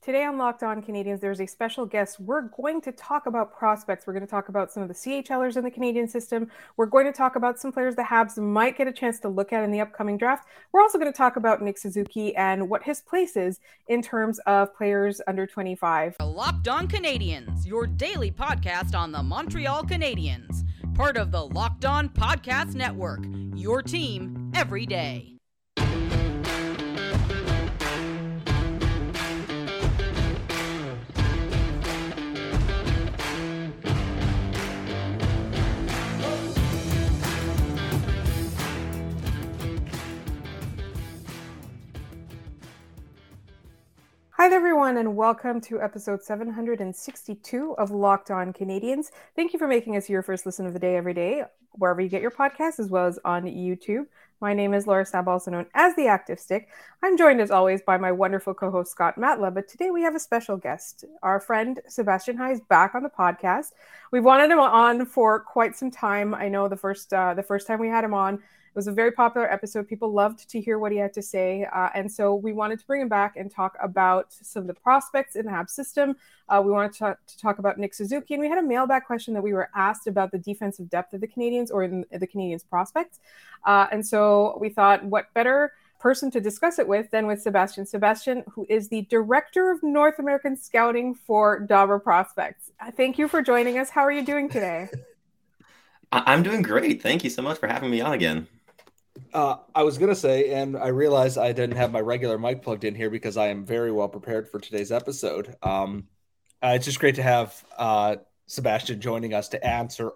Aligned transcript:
Today 0.00 0.24
on 0.24 0.38
Locked 0.38 0.62
On 0.62 0.80
Canadiens, 0.80 1.20
there's 1.20 1.40
a 1.40 1.46
special 1.46 1.84
guest. 1.84 2.20
We're 2.20 2.42
going 2.42 2.80
to 2.82 2.92
talk 2.92 3.26
about 3.26 3.52
prospects. 3.52 4.06
We're 4.06 4.12
going 4.12 4.24
to 4.24 4.30
talk 4.30 4.48
about 4.48 4.70
some 4.70 4.80
of 4.80 4.88
the 4.88 4.94
CHLers 4.94 5.56
in 5.56 5.64
the 5.64 5.72
Canadian 5.72 6.06
system. 6.06 6.48
We're 6.76 6.86
going 6.86 7.04
to 7.06 7.12
talk 7.12 7.34
about 7.34 7.58
some 7.58 7.72
players 7.72 7.96
the 7.96 8.02
Habs 8.02 8.38
might 8.38 8.78
get 8.78 8.86
a 8.86 8.92
chance 8.92 9.18
to 9.20 9.28
look 9.28 9.52
at 9.52 9.64
in 9.64 9.72
the 9.72 9.80
upcoming 9.80 10.16
draft. 10.16 10.46
We're 10.70 10.82
also 10.82 10.98
going 10.98 11.12
to 11.12 11.16
talk 11.16 11.34
about 11.34 11.62
Nick 11.62 11.78
Suzuki 11.78 12.34
and 12.36 12.70
what 12.70 12.84
his 12.84 13.00
place 13.00 13.36
is 13.36 13.58
in 13.88 14.00
terms 14.00 14.38
of 14.46 14.74
players 14.74 15.20
under 15.26 15.48
25. 15.48 16.14
Locked 16.22 16.68
On 16.68 16.86
Canadiens, 16.86 17.66
your 17.66 17.88
daily 17.88 18.30
podcast 18.30 18.94
on 18.94 19.10
the 19.10 19.22
Montreal 19.22 19.82
Canadiens, 19.82 20.64
part 20.94 21.16
of 21.16 21.32
the 21.32 21.44
Locked 21.44 21.84
On 21.84 22.08
Podcast 22.08 22.76
Network, 22.76 23.24
your 23.56 23.82
team 23.82 24.52
every 24.54 24.86
day. 24.86 25.37
Hi 44.40 44.48
there, 44.48 44.58
everyone, 44.58 44.98
and 44.98 45.16
welcome 45.16 45.60
to 45.62 45.82
episode 45.82 46.22
762 46.22 47.74
of 47.76 47.90
Locked 47.90 48.30
On 48.30 48.52
Canadiens. 48.52 49.06
Thank 49.34 49.52
you 49.52 49.58
for 49.58 49.66
making 49.66 49.96
us 49.96 50.08
your 50.08 50.22
first 50.22 50.46
listen 50.46 50.64
of 50.64 50.74
the 50.74 50.78
day 50.78 50.94
every 50.94 51.12
day, 51.12 51.42
wherever 51.72 52.00
you 52.00 52.08
get 52.08 52.22
your 52.22 52.30
podcasts, 52.30 52.78
as 52.78 52.88
well 52.88 53.06
as 53.06 53.18
on 53.24 53.46
YouTube. 53.46 54.06
My 54.40 54.54
name 54.54 54.74
is 54.74 54.86
Laura 54.86 55.04
Stab, 55.04 55.26
also 55.26 55.50
known 55.50 55.66
as 55.74 55.96
the 55.96 56.06
Active 56.06 56.38
Stick. 56.38 56.68
I'm 57.02 57.18
joined, 57.18 57.40
as 57.40 57.50
always, 57.50 57.82
by 57.82 57.96
my 57.96 58.12
wonderful 58.12 58.54
co-host 58.54 58.92
Scott 58.92 59.16
Matla, 59.16 59.52
but 59.52 59.66
today 59.66 59.90
we 59.90 60.02
have 60.02 60.14
a 60.14 60.20
special 60.20 60.56
guest. 60.56 61.04
Our 61.24 61.40
friend 61.40 61.80
Sebastian 61.88 62.36
High 62.36 62.52
is 62.52 62.60
back 62.60 62.94
on 62.94 63.02
the 63.02 63.10
podcast. 63.10 63.72
We've 64.12 64.24
wanted 64.24 64.52
him 64.52 64.60
on 64.60 65.04
for 65.04 65.40
quite 65.40 65.74
some 65.74 65.90
time. 65.90 66.32
I 66.32 66.48
know 66.48 66.68
the 66.68 66.76
first 66.76 67.12
uh, 67.12 67.34
the 67.34 67.42
first 67.42 67.66
time 67.66 67.80
we 67.80 67.88
had 67.88 68.04
him 68.04 68.14
on 68.14 68.38
was 68.74 68.86
a 68.86 68.92
very 68.92 69.12
popular 69.12 69.50
episode. 69.50 69.88
People 69.88 70.12
loved 70.12 70.48
to 70.50 70.60
hear 70.60 70.78
what 70.78 70.92
he 70.92 70.98
had 70.98 71.12
to 71.14 71.22
say. 71.22 71.66
Uh, 71.74 71.88
and 71.94 72.10
so 72.10 72.34
we 72.34 72.52
wanted 72.52 72.78
to 72.78 72.86
bring 72.86 73.00
him 73.00 73.08
back 73.08 73.36
and 73.36 73.50
talk 73.50 73.76
about 73.82 74.32
some 74.32 74.62
of 74.62 74.66
the 74.66 74.74
prospects 74.74 75.36
in 75.36 75.46
the 75.46 75.50
HAB 75.50 75.70
system. 75.70 76.16
Uh, 76.48 76.62
we 76.64 76.70
wanted 76.70 76.92
to 76.92 76.98
talk, 76.98 77.26
to 77.26 77.38
talk, 77.38 77.58
about 77.58 77.78
Nick 77.78 77.94
Suzuki. 77.94 78.34
And 78.34 78.40
we 78.40 78.48
had 78.48 78.58
a 78.58 78.66
mailback 78.66 79.04
question 79.04 79.34
that 79.34 79.42
we 79.42 79.52
were 79.52 79.68
asked 79.74 80.06
about 80.06 80.30
the 80.30 80.38
defensive 80.38 80.88
depth 80.88 81.12
of 81.12 81.20
the 81.20 81.28
Canadiens 81.28 81.70
or 81.72 81.88
the 81.88 82.26
Canadiens 82.26 82.66
prospects. 82.68 83.20
Uh, 83.64 83.86
and 83.90 84.06
so 84.06 84.56
we 84.60 84.68
thought, 84.68 85.04
what 85.04 85.32
better 85.34 85.72
person 85.98 86.30
to 86.30 86.40
discuss 86.40 86.78
it 86.78 86.86
with 86.86 87.10
than 87.10 87.26
with 87.26 87.42
Sebastian. 87.42 87.84
Sebastian, 87.86 88.44
who 88.52 88.66
is 88.68 88.88
the 88.88 89.02
director 89.02 89.70
of 89.70 89.82
North 89.82 90.18
American 90.18 90.56
Scouting 90.56 91.14
for 91.14 91.60
Dobber 91.60 91.98
Prospects. 91.98 92.70
Uh, 92.80 92.90
thank 92.90 93.18
you 93.18 93.28
for 93.28 93.42
joining 93.42 93.78
us. 93.78 93.90
How 93.90 94.02
are 94.02 94.12
you 94.12 94.24
doing 94.24 94.48
today? 94.48 94.88
I'm 96.12 96.42
doing 96.42 96.62
great. 96.62 97.02
Thank 97.02 97.24
you 97.24 97.30
so 97.30 97.42
much 97.42 97.58
for 97.58 97.66
having 97.66 97.90
me 97.90 98.00
on 98.00 98.12
again. 98.12 98.48
Uh, 99.32 99.56
I 99.74 99.82
was 99.82 99.98
gonna 99.98 100.14
say, 100.14 100.52
and 100.52 100.76
I 100.76 100.88
realized 100.88 101.38
I 101.38 101.52
didn't 101.52 101.76
have 101.76 101.92
my 101.92 102.00
regular 102.00 102.38
mic 102.38 102.62
plugged 102.62 102.84
in 102.84 102.94
here 102.94 103.10
because 103.10 103.36
I 103.36 103.48
am 103.48 103.64
very 103.64 103.92
well 103.92 104.08
prepared 104.08 104.48
for 104.48 104.58
today's 104.58 104.90
episode. 104.92 105.56
Um, 105.62 106.08
uh, 106.62 106.72
it's 106.74 106.86
just 106.86 106.98
great 106.98 107.14
to 107.16 107.22
have 107.22 107.64
uh, 107.76 108.16
Sebastian 108.46 109.00
joining 109.00 109.34
us 109.34 109.48
to 109.50 109.64
answer 109.64 110.10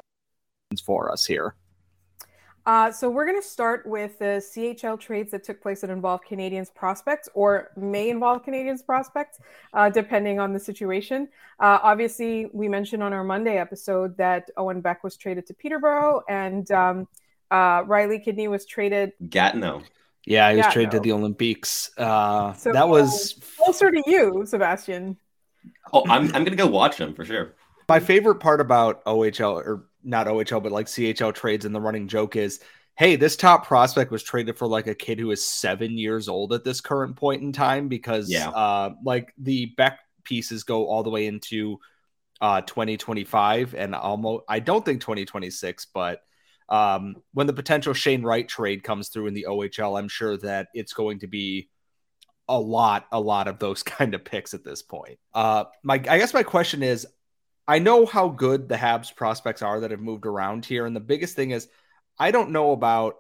for 0.85 1.13
us 1.13 1.25
here. 1.27 1.55
Uh, 2.65 2.93
so 2.93 3.11
we're 3.11 3.27
going 3.27 3.41
to 3.41 3.47
start 3.47 3.85
with 3.87 4.19
the 4.21 4.41
CHL 4.55 4.99
trades 4.99 5.33
that 5.33 5.43
took 5.43 5.61
place 5.61 5.81
that 5.81 5.91
involve 5.91 6.23
Canadians 6.23 6.71
prospects 6.71 7.29
or 7.35 7.71
may 7.77 8.09
involve 8.09 8.45
Canadians 8.45 8.83
prospects, 8.83 9.41
uh, 9.75 9.91
depending 9.91 10.39
on 10.39 10.53
the 10.53 10.61
situation. 10.61 11.29
Uh, 11.59 11.81
obviously, 11.83 12.47
we 12.53 12.69
mentioned 12.69 13.03
on 13.03 13.13
our 13.13 13.25
Monday 13.25 13.59
episode 13.59 14.17
that 14.17 14.49
Owen 14.57 14.81
Beck 14.81 15.03
was 15.03 15.17
traded 15.17 15.45
to 15.47 15.55
Peterborough, 15.55 16.23
and 16.29 16.71
um, 16.71 17.09
uh, 17.53 17.85
Riley 17.87 18.19
Kidney 18.19 18.49
was 18.49 18.65
traded. 18.65 19.13
Gatineau. 19.29 19.83
Yeah, 20.25 20.51
he 20.51 20.57
was 20.57 20.67
Gatineau. 20.67 20.73
traded 20.73 20.91
to 20.93 21.01
the 21.01 21.13
Olympics. 21.13 21.91
Uh, 21.99 22.55
so, 22.55 22.73
that 22.73 22.89
was 22.89 23.39
closer 23.59 23.91
to 23.91 24.03
you, 24.07 24.45
Sebastian. 24.47 25.19
Oh, 25.93 26.05
I'm 26.09 26.35
I'm 26.35 26.45
gonna 26.45 26.57
go 26.57 26.67
watch 26.67 26.97
them 26.97 27.15
for 27.15 27.25
sure. 27.25 27.55
My 27.89 28.01
favorite 28.01 28.37
part 28.37 28.61
about 28.61 29.05
OHL 29.05 29.55
or 29.55 29.85
not 30.03 30.27
OHL, 30.27 30.63
but 30.63 30.73
like 30.73 30.87
CHL 30.87 31.35
trades 31.35 31.65
and 31.65 31.75
the 31.75 31.81
running 31.81 32.09
joke 32.09 32.37
is, 32.37 32.61
hey, 32.97 33.17
this 33.17 33.37
top 33.37 33.67
prospect 33.67 34.11
was 34.11 34.23
traded 34.23 34.57
for 34.57 34.67
like 34.67 34.87
a 34.87 34.95
kid 34.95 35.19
who 35.19 35.31
is 35.31 35.45
seven 35.45 35.99
years 35.99 36.29
old 36.29 36.53
at 36.53 36.65
this 36.65 36.81
current 36.81 37.17
point 37.17 37.43
in 37.43 37.53
time 37.53 37.89
because 37.89 38.31
yeah. 38.31 38.49
uh, 38.49 38.95
like 39.05 39.35
the 39.37 39.67
Beck 39.77 39.99
pieces 40.25 40.65
go 40.65 40.87
all 40.87 41.03
the 41.03 41.11
way 41.11 41.27
into 41.27 41.79
uh 42.41 42.61
2025 42.63 43.75
and 43.75 43.95
almost 43.95 44.45
I 44.49 44.61
don't 44.61 44.85
think 44.85 45.01
2026, 45.03 45.89
but 45.93 46.23
um, 46.69 47.17
when 47.35 47.47
the 47.47 47.53
potential 47.53 47.95
Shane 47.95 48.23
Wright 48.23 48.49
trade 48.49 48.83
comes 48.83 49.09
through 49.09 49.27
in 49.27 49.35
the 49.35 49.47
OHL, 49.49 49.99
I'm 49.99 50.09
sure 50.09 50.37
that 50.39 50.69
it's 50.75 50.93
going 50.93 51.21
to 51.21 51.27
be 51.27 51.69
a 52.49 52.59
lot, 52.59 53.07
a 53.13 53.21
lot 53.21 53.49
of 53.49 53.59
those 53.59 53.83
kind 53.83 54.15
of 54.15 54.25
picks 54.25 54.55
at 54.55 54.65
this 54.65 54.83
point. 54.83 55.19
Uh, 55.35 55.65
my, 55.83 55.95
I 55.95 56.19
guess 56.19 56.35
my 56.35 56.43
question 56.43 56.83
is, 56.83 57.07
I 57.69 57.79
know 57.79 58.07
how 58.07 58.29
good 58.29 58.69
the 58.69 58.75
Habs 58.75 59.15
prospects 59.15 59.63
are 59.63 59.81
that 59.81 59.93
have 59.93 60.01
moved 60.01 60.27
around 60.27 60.65
here, 60.65 60.87
and 60.87 60.97
the 60.97 61.01
biggest 61.01 61.37
thing 61.37 61.53
is, 61.53 61.69
I 62.19 62.31
don't 62.31 62.51
know 62.51 62.73
about 62.73 63.17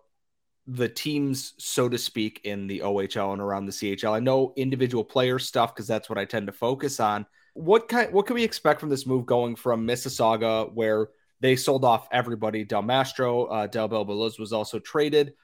the 0.66 0.88
teams, 0.88 1.54
so 1.58 1.88
to 1.88 1.98
speak, 1.98 2.40
in 2.44 2.66
the 2.66 2.80
OHL 2.80 3.32
and 3.32 3.42
around 3.42 3.66
the 3.66 3.72
CHL. 3.72 4.12
I 4.12 4.20
know 4.20 4.52
individual 4.56 5.04
player 5.04 5.38
stuff 5.38 5.74
because 5.74 5.86
that's 5.86 6.08
what 6.08 6.18
I 6.18 6.24
tend 6.24 6.46
to 6.46 6.52
focus 6.52 7.00
on. 7.00 7.26
What 7.54 7.88
kind? 7.88 8.12
What 8.12 8.26
can 8.26 8.34
we 8.34 8.44
expect 8.44 8.80
from 8.80 8.88
this 8.88 9.06
move 9.06 9.26
going 9.26 9.56
from 9.56 9.86
Mississauga, 9.86 10.72
where 10.72 11.08
they 11.42 11.56
sold 11.56 11.84
off 11.84 12.06
everybody. 12.12 12.64
Del 12.64 12.82
Mastro, 12.82 13.46
uh, 13.46 13.66
Del 13.66 13.88
Bel 13.88 14.06
Belluz 14.06 14.38
was 14.38 14.52
also 14.52 14.78
traded 14.78 15.34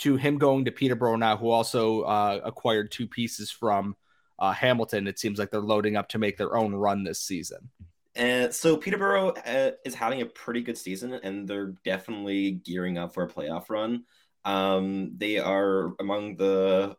to 0.00 0.16
him 0.16 0.36
going 0.36 0.66
to 0.66 0.70
Peterborough 0.70 1.16
now, 1.16 1.38
who 1.38 1.48
also 1.48 2.02
uh, 2.02 2.38
acquired 2.44 2.92
two 2.92 3.08
pieces 3.08 3.50
from 3.50 3.96
uh, 4.38 4.52
Hamilton. 4.52 5.08
It 5.08 5.18
seems 5.18 5.38
like 5.38 5.50
they're 5.50 5.60
loading 5.60 5.96
up 5.96 6.10
to 6.10 6.18
make 6.18 6.36
their 6.36 6.54
own 6.54 6.74
run 6.74 7.02
this 7.02 7.22
season. 7.22 7.70
And 8.14 8.54
so 8.54 8.76
Peterborough 8.76 9.30
uh, 9.30 9.70
is 9.86 9.94
having 9.94 10.20
a 10.20 10.26
pretty 10.26 10.60
good 10.60 10.76
season, 10.76 11.14
and 11.14 11.48
they're 11.48 11.74
definitely 11.82 12.52
gearing 12.52 12.98
up 12.98 13.14
for 13.14 13.22
a 13.22 13.28
playoff 13.28 13.70
run. 13.70 14.04
Um, 14.44 15.12
they 15.16 15.38
are 15.38 15.94
among 15.98 16.36
the 16.36 16.94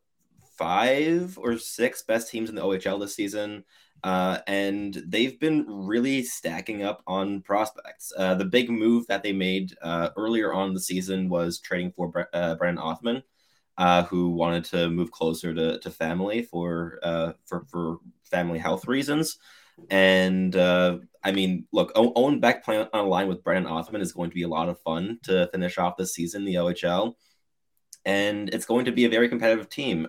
five 0.57 1.37
or 1.37 1.57
six 1.59 2.01
best 2.01 2.31
teams 2.31 2.49
in 2.49 2.55
the 2.55 2.63
OHL 2.63 2.99
this 2.99 3.15
season. 3.15 3.63
Uh, 4.03 4.39
and 4.47 5.03
they've 5.07 5.39
been 5.39 5.65
really 5.67 6.23
stacking 6.23 6.83
up 6.83 7.03
on 7.05 7.41
prospects. 7.41 8.13
Uh, 8.17 8.33
the 8.35 8.45
big 8.45 8.69
move 8.69 9.05
that 9.07 9.23
they 9.23 9.33
made 9.33 9.75
uh, 9.81 10.09
earlier 10.15 10.53
on 10.53 10.73
the 10.73 10.79
season 10.79 11.29
was 11.29 11.59
trading 11.59 11.91
for 11.91 12.07
Bre- 12.07 12.21
uh, 12.33 12.55
Brennan 12.55 12.81
Othmann, 12.81 13.23
uh, 13.77 14.03
who 14.03 14.29
wanted 14.29 14.63
to 14.65 14.89
move 14.89 15.11
closer 15.11 15.53
to, 15.53 15.79
to 15.79 15.91
family 15.91 16.41
for, 16.41 16.99
uh, 17.03 17.33
for 17.45 17.65
for 17.69 17.97
family 18.23 18.59
health 18.59 18.87
reasons. 18.87 19.37
And 19.89 20.55
I 20.55 21.31
mean, 21.33 21.65
look, 21.73 21.91
Owen 21.95 22.39
Beck 22.39 22.63
playing 22.63 22.87
on 22.93 23.05
a 23.05 23.07
line 23.07 23.27
with 23.27 23.43
Brennan 23.43 23.69
Othmann 23.69 24.01
is 24.01 24.13
going 24.13 24.29
to 24.29 24.35
be 24.35 24.43
a 24.43 24.47
lot 24.47 24.69
of 24.69 24.79
fun 24.81 25.19
to 25.23 25.49
finish 25.51 25.77
off 25.77 25.97
the 25.97 26.05
season, 26.05 26.45
the 26.45 26.55
OHL, 26.55 27.15
and 28.05 28.49
it's 28.49 28.65
going 28.65 28.85
to 28.85 28.91
be 28.91 29.05
a 29.05 29.09
very 29.09 29.27
competitive 29.27 29.69
team. 29.69 30.07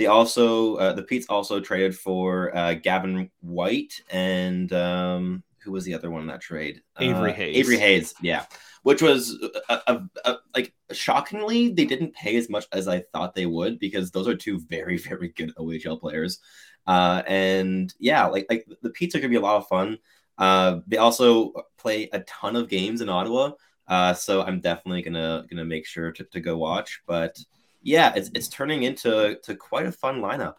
They 0.00 0.06
also 0.06 0.76
uh, 0.76 0.94
the 0.94 1.02
Pete's 1.02 1.26
also 1.26 1.60
traded 1.60 1.94
for 1.94 2.56
uh, 2.56 2.72
Gavin 2.72 3.30
White 3.42 4.00
and 4.10 4.72
um, 4.72 5.42
who 5.58 5.72
was 5.72 5.84
the 5.84 5.92
other 5.92 6.10
one 6.10 6.22
in 6.22 6.26
that 6.28 6.40
trade? 6.40 6.80
Avery 6.98 7.32
uh, 7.32 7.34
Hayes. 7.34 7.56
Avery 7.58 7.76
Hayes, 7.76 8.14
yeah. 8.22 8.46
Which 8.82 9.02
was 9.02 9.36
a, 9.68 9.78
a, 9.86 10.02
a, 10.24 10.36
like 10.54 10.72
shockingly, 10.90 11.68
they 11.68 11.84
didn't 11.84 12.14
pay 12.14 12.36
as 12.36 12.48
much 12.48 12.64
as 12.72 12.88
I 12.88 13.00
thought 13.12 13.34
they 13.34 13.44
would 13.44 13.78
because 13.78 14.10
those 14.10 14.26
are 14.26 14.34
two 14.34 14.60
very 14.70 14.96
very 15.10 15.34
good 15.36 15.54
OHL 15.56 16.00
players. 16.00 16.38
Uh, 16.86 17.22
and 17.26 17.92
yeah, 17.98 18.24
like 18.24 18.46
like 18.48 18.66
the 18.80 18.88
are 18.88 19.18
gonna 19.18 19.28
be 19.28 19.36
a 19.36 19.40
lot 19.40 19.58
of 19.58 19.68
fun. 19.68 19.98
Uh, 20.38 20.80
they 20.86 20.96
also 20.96 21.52
play 21.76 22.08
a 22.14 22.20
ton 22.20 22.56
of 22.56 22.70
games 22.70 23.02
in 23.02 23.10
Ottawa, 23.10 23.50
uh, 23.86 24.14
so 24.14 24.40
I'm 24.40 24.62
definitely 24.62 25.02
gonna 25.02 25.44
gonna 25.50 25.66
make 25.66 25.84
sure 25.84 26.10
to, 26.10 26.24
to 26.24 26.40
go 26.40 26.56
watch. 26.56 27.02
But 27.06 27.38
yeah, 27.82 28.12
it's 28.14 28.30
it's 28.34 28.48
turning 28.48 28.82
into 28.82 29.38
to 29.44 29.54
quite 29.54 29.86
a 29.86 29.92
fun 29.92 30.20
lineup. 30.20 30.54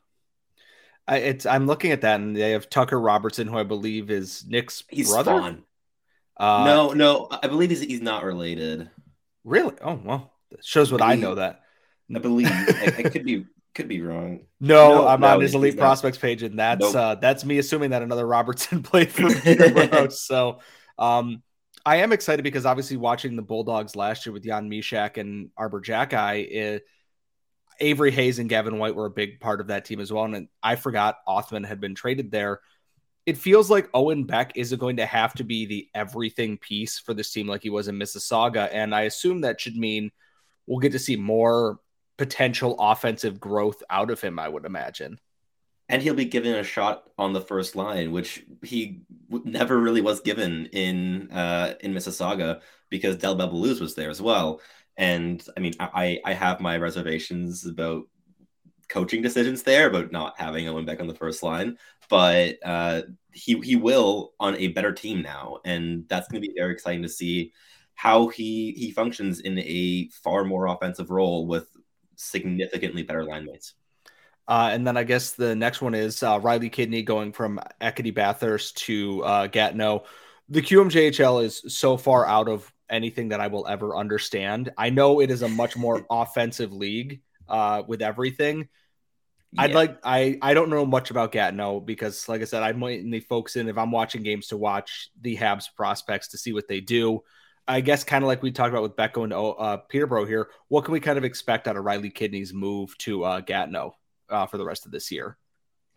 I, 1.08 1.18
it's 1.18 1.46
I'm 1.46 1.68
looking 1.68 1.92
at 1.92 2.02
that, 2.02 2.20
and 2.20 2.36
they 2.36 2.52
have 2.52 2.70
Tucker 2.70 3.00
Robertson, 3.00 3.48
who 3.48 3.58
I 3.58 3.64
believe 3.64 4.12
is 4.12 4.46
Nick's 4.48 4.84
he's 4.90 5.10
brother. 5.10 5.58
Uh, 6.38 6.64
no, 6.66 6.94
no, 6.94 7.28
I 7.32 7.48
believe 7.48 7.70
he's 7.70 7.82
he's 7.82 8.02
not 8.02 8.24
related. 8.24 8.90
Really? 9.44 9.76
Oh 9.82 10.00
well, 10.04 10.34
that 10.52 10.66
shows 10.66 10.92
what 10.92 11.02
I, 11.02 11.16
believe, 11.16 11.26
I 11.26 11.28
know. 11.28 11.36
That 11.36 11.62
I 12.16 12.20
believe 12.20 12.48
I, 12.52 12.94
I, 13.00 13.04
could 13.04 13.26
be 13.26 13.46
could 13.74 13.88
be 13.88 14.02
wrong. 14.02 14.42
No, 14.60 14.96
no 14.96 15.08
I'm 15.08 15.22
no, 15.22 15.28
on 15.28 15.42
his 15.42 15.56
elite 15.56 15.78
prospects 15.78 16.18
not. 16.18 16.22
page, 16.22 16.44
and 16.44 16.58
that's 16.58 16.82
nope. 16.82 16.96
uh, 16.96 17.16
that's 17.16 17.46
me 17.46 17.58
assuming 17.58 17.92
that 17.92 18.02
another 18.02 18.28
Robertson 18.28 18.84
played 18.84 19.12
for 19.12 19.34
Peterborough. 19.42 20.10
so, 20.10 20.60
um, 20.98 21.42
I 21.86 21.98
am 21.98 22.12
excited 22.12 22.44
because 22.44 22.66
obviously 22.66 22.98
watching 22.98 23.36
the 23.36 23.42
Bulldogs 23.42 23.96
last 23.96 24.26
year 24.26 24.34
with 24.34 24.44
Jan 24.44 24.70
Mysak 24.70 25.18
and 25.18 25.50
Arber 25.58 25.82
Xhekaj, 25.82 26.52
it, 26.52 26.84
Avery 27.82 28.12
Hayes 28.12 28.40
and 28.40 28.50
Gavin 28.50 28.78
White 28.78 28.96
were 28.96 29.08
a 29.08 29.12
big 29.12 29.40
part 29.40 29.60
of 29.60 29.68
that 29.68 29.86
team 29.86 30.00
as 30.00 30.14
well. 30.14 30.24
And 30.24 30.48
I 30.64 30.76
forgot 30.76 31.18
Othmann 31.28 31.66
had 31.66 31.82
been 31.82 31.96
traded 31.96 32.32
there. 32.32 32.62
It 33.26 33.38
feels 33.38 33.70
like 33.70 33.90
Owen 33.94 34.24
Beck 34.24 34.54
isn't 34.56 34.80
going 34.80 34.98
to 34.98 35.06
have 35.06 35.34
to 35.36 35.44
be 35.44 35.66
the 35.66 35.90
everything 35.94 36.58
piece 36.58 37.00
for 37.00 37.14
this 37.14 37.32
team 37.32 37.48
like 37.48 37.64
he 37.64 37.70
was 37.70 37.88
in 37.88 38.00
Mississauga. 38.00 38.70
And 38.72 38.96
I 38.96 39.02
assume 39.02 39.42
that 39.42 39.60
should 39.60 39.76
mean 39.76 40.12
we'll 40.66 40.80
get 40.80 40.94
to 40.94 41.00
see 41.00 41.16
more 41.16 41.80
potential 42.18 42.76
offensive 42.80 43.40
growth 43.40 43.84
out 43.90 44.12
of 44.12 44.22
him, 44.22 44.40
I 44.40 44.48
would 44.48 44.66
imagine. 44.66 45.20
And 45.90 46.02
he'll 46.02 46.14
be 46.14 46.26
given 46.26 46.56
a 46.56 46.64
shot 46.64 47.10
on 47.18 47.34
the 47.34 47.42
first 47.42 47.76
line, 47.76 48.12
which 48.12 48.46
he 48.64 49.02
never 49.30 49.78
really 49.78 50.02
was 50.02 50.22
given 50.22 50.68
in 50.68 51.30
uh, 51.32 51.74
in 51.82 51.94
Mississauga 51.94 52.62
because 52.90 53.18
Del 53.18 53.36
Bel 53.36 53.50
Belluz 53.50 53.82
was 53.82 53.96
there 53.96 54.10
as 54.10 54.22
well. 54.22 54.62
And 54.98 55.44
I 55.56 55.60
mean, 55.60 55.74
I, 55.80 56.20
I 56.26 56.34
have 56.34 56.60
my 56.60 56.78
reservations 56.78 57.66
about 57.66 58.04
coaching 58.90 59.22
decisions 59.22 59.64
there, 59.64 59.88
about 59.88 60.12
not 60.12 60.38
having 60.38 60.68
Owen 60.68 60.86
Beck 60.86 61.00
on 61.00 61.08
the 61.08 61.16
first 61.16 61.44
line. 61.44 61.78
But 62.10 62.58
uh, 62.64 63.04
he 63.32 63.60
he 63.60 63.78
will 63.78 64.34
on 64.40 64.56
a 64.58 64.68
better 64.70 64.92
team 64.92 65.22
now, 65.22 65.60
and 65.64 66.06
that's 66.10 66.28
going 66.28 66.42
to 66.42 66.48
be 66.48 66.54
very 66.58 66.74
exciting 66.74 67.04
to 67.04 67.10
see 67.10 67.54
how 67.96 68.28
he 68.28 68.74
he 68.74 68.92
functions 68.92 69.40
in 69.40 69.58
a 69.60 70.10
far 70.24 70.44
more 70.44 70.68
offensive 70.68 71.10
role 71.10 71.48
with 71.48 71.68
significantly 72.16 73.04
better 73.04 73.24
line 73.24 73.46
mates. 73.46 73.74
Uh, 74.48 74.70
and 74.74 74.86
then 74.86 74.98
I 74.98 75.04
guess 75.04 75.32
the 75.32 75.56
next 75.56 75.82
one 75.82 75.94
is 75.94 76.22
uh, 76.24 76.40
Riley 76.42 76.70
Kidney 76.70 77.04
going 77.04 77.32
from 77.32 77.60
Acadie 77.80 78.12
Bathurst 78.12 78.76
to 78.80 79.24
uh, 79.24 79.48
Gatineau. 79.48 80.04
The 80.50 80.62
QMJHL 80.62 81.46
is 81.46 81.64
so 81.74 81.96
far 81.96 82.26
out 82.26 82.50
of 82.50 82.72
anything 82.92 83.30
that 83.30 83.40
I 83.40 83.48
will 83.48 83.68
ever 83.68 83.96
understand. 83.96 84.72
I 84.78 84.90
know 84.90 85.22
it 85.22 85.32
is 85.32 85.42
a 85.42 85.48
much 85.48 85.76
more 85.76 86.06
offensive 86.10 86.74
league 86.74 87.22
uh, 87.50 87.84
with 87.88 88.02
everything. 88.02 88.70
Yeah. 89.54 89.64
I'd 89.64 89.74
like 89.74 89.98
I 90.04 90.38
I 90.42 90.54
don't 90.54 90.70
know 90.70 90.86
much 90.86 91.12
about 91.12 91.32
Gatineau 91.32 91.80
because, 91.80 92.30
like 92.30 92.42
I 92.42 92.46
said, 92.46 92.64
I'm 92.64 92.80
mainly 92.80 93.20
focusing 93.20 93.68
if 93.68 93.78
I'm 93.78 93.92
watching 93.92 94.24
games 94.24 94.48
to 94.48 94.58
watch 94.58 95.10
the 95.20 95.36
Habs 95.36 95.66
prospects 95.76 96.30
to 96.30 96.38
see 96.38 96.54
what 96.54 96.68
they 96.68 96.80
do. 96.80 97.22
I 97.68 97.82
guess 97.82 98.04
kind 98.04 98.24
of 98.24 98.28
like 98.28 98.42
we 98.42 98.52
talked 98.52 98.72
about 98.72 98.84
with 98.84 98.96
Becco 98.96 99.24
and 99.24 99.34
uh, 99.34 99.78
Peterborough 99.90 100.26
here. 100.26 100.50
What 100.68 100.86
can 100.86 100.94
we 100.94 101.00
kind 101.00 101.18
of 101.18 101.24
expect 101.24 101.68
out 101.68 101.78
of 101.78 101.84
Riley 101.84 102.10
Kidney's 102.10 102.54
move 102.54 102.98
to 103.00 103.24
uh, 103.24 103.42
Gatineau 103.42 103.96
uh, 104.30 104.46
for 104.46 104.58
the 104.58 104.66
rest 104.66 104.86
of 104.86 104.92
this 104.92 105.12
year? 105.12 105.38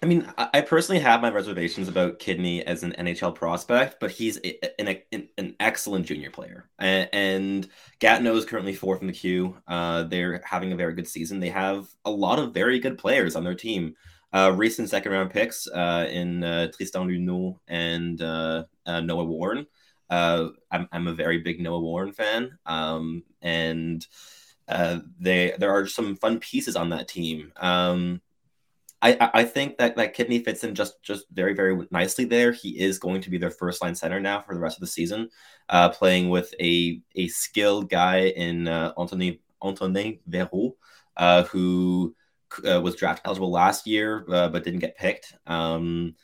I 0.02 0.06
mean, 0.06 0.30
I 0.36 0.60
personally 0.60 1.00
have 1.00 1.22
my 1.22 1.30
reservations 1.30 1.88
about 1.88 2.18
Kidney 2.18 2.62
as 2.62 2.82
an 2.82 2.92
NHL 2.98 3.34
prospect, 3.34 3.96
but 4.00 4.10
he's 4.10 4.36
an, 4.78 4.98
an, 5.10 5.28
an 5.38 5.56
excellent 5.60 6.04
junior 6.04 6.30
player. 6.30 6.68
And, 6.78 7.68
Gatineau 8.00 8.36
is 8.36 8.44
currently 8.44 8.74
fourth 8.74 9.00
in 9.00 9.06
the 9.06 9.14
Q. 9.14 9.56
Uh, 9.66 10.02
they're 10.02 10.42
having 10.44 10.72
a 10.72 10.76
very 10.76 10.92
good 10.92 11.08
season. 11.08 11.40
They 11.40 11.48
have 11.48 11.88
a 12.04 12.10
lot 12.10 12.38
of 12.38 12.52
very 12.52 12.78
good 12.80 12.98
players 12.98 13.34
on 13.34 13.44
their 13.44 13.54
team. 13.54 13.94
Uh, 14.34 14.52
recent 14.54 14.90
second 14.90 15.12
round 15.12 15.30
picks 15.30 15.68
uh, 15.68 16.08
in 16.10 16.42
uh, 16.42 16.70
Tristan 16.76 17.08
Luneau 17.08 17.60
and 17.68 18.20
uh, 18.20 18.64
uh, 18.84 19.00
Noah 19.00 19.24
Warren. 19.24 19.64
I'm, 20.10 20.54
I'm 20.70 21.06
a 21.06 21.14
very 21.14 21.38
big 21.38 21.60
Noah 21.60 21.80
Warren 21.80 22.12
fan. 22.12 22.58
Um, 22.66 23.22
and 23.40 24.06
they 24.68 25.54
there 25.58 25.70
are 25.70 25.86
some 25.86 26.16
fun 26.16 26.40
pieces 26.40 26.76
on 26.76 26.90
that 26.90 27.08
team. 27.08 27.52
Um, 27.56 28.20
I, 29.04 29.30
I 29.34 29.44
think 29.44 29.76
that 29.76 29.96
that 29.96 30.14
Kidney 30.14 30.38
fits 30.38 30.64
in 30.64 30.74
just 30.74 31.02
just 31.02 31.26
very 31.30 31.52
very 31.52 31.86
nicely 31.90 32.24
there. 32.24 32.52
He 32.52 32.80
is 32.80 32.98
going 32.98 33.20
to 33.20 33.30
be 33.30 33.36
their 33.36 33.50
first 33.50 33.82
line 33.82 33.94
center 33.94 34.18
now 34.18 34.40
for 34.40 34.54
the 34.54 34.60
rest 34.60 34.78
of 34.78 34.80
the 34.80 34.86
season, 34.86 35.28
uh, 35.68 35.90
playing 35.90 36.30
with 36.30 36.54
a 36.58 37.02
a 37.14 37.28
skilled 37.28 37.90
guy 37.90 38.28
in 38.28 38.66
uh, 38.66 38.94
Anthony 38.98 39.42
Antonin 39.62 40.20
Verreault, 40.28 40.72
uh, 41.18 41.42
who 41.44 42.16
uh, 42.66 42.80
was 42.80 42.96
draft 42.96 43.20
eligible 43.26 43.50
last 43.50 43.86
year 43.86 44.24
uh, 44.30 44.48
but 44.48 44.64
didn't 44.64 44.80
get 44.80 44.96
picked. 44.96 45.34
Um, 45.46 46.14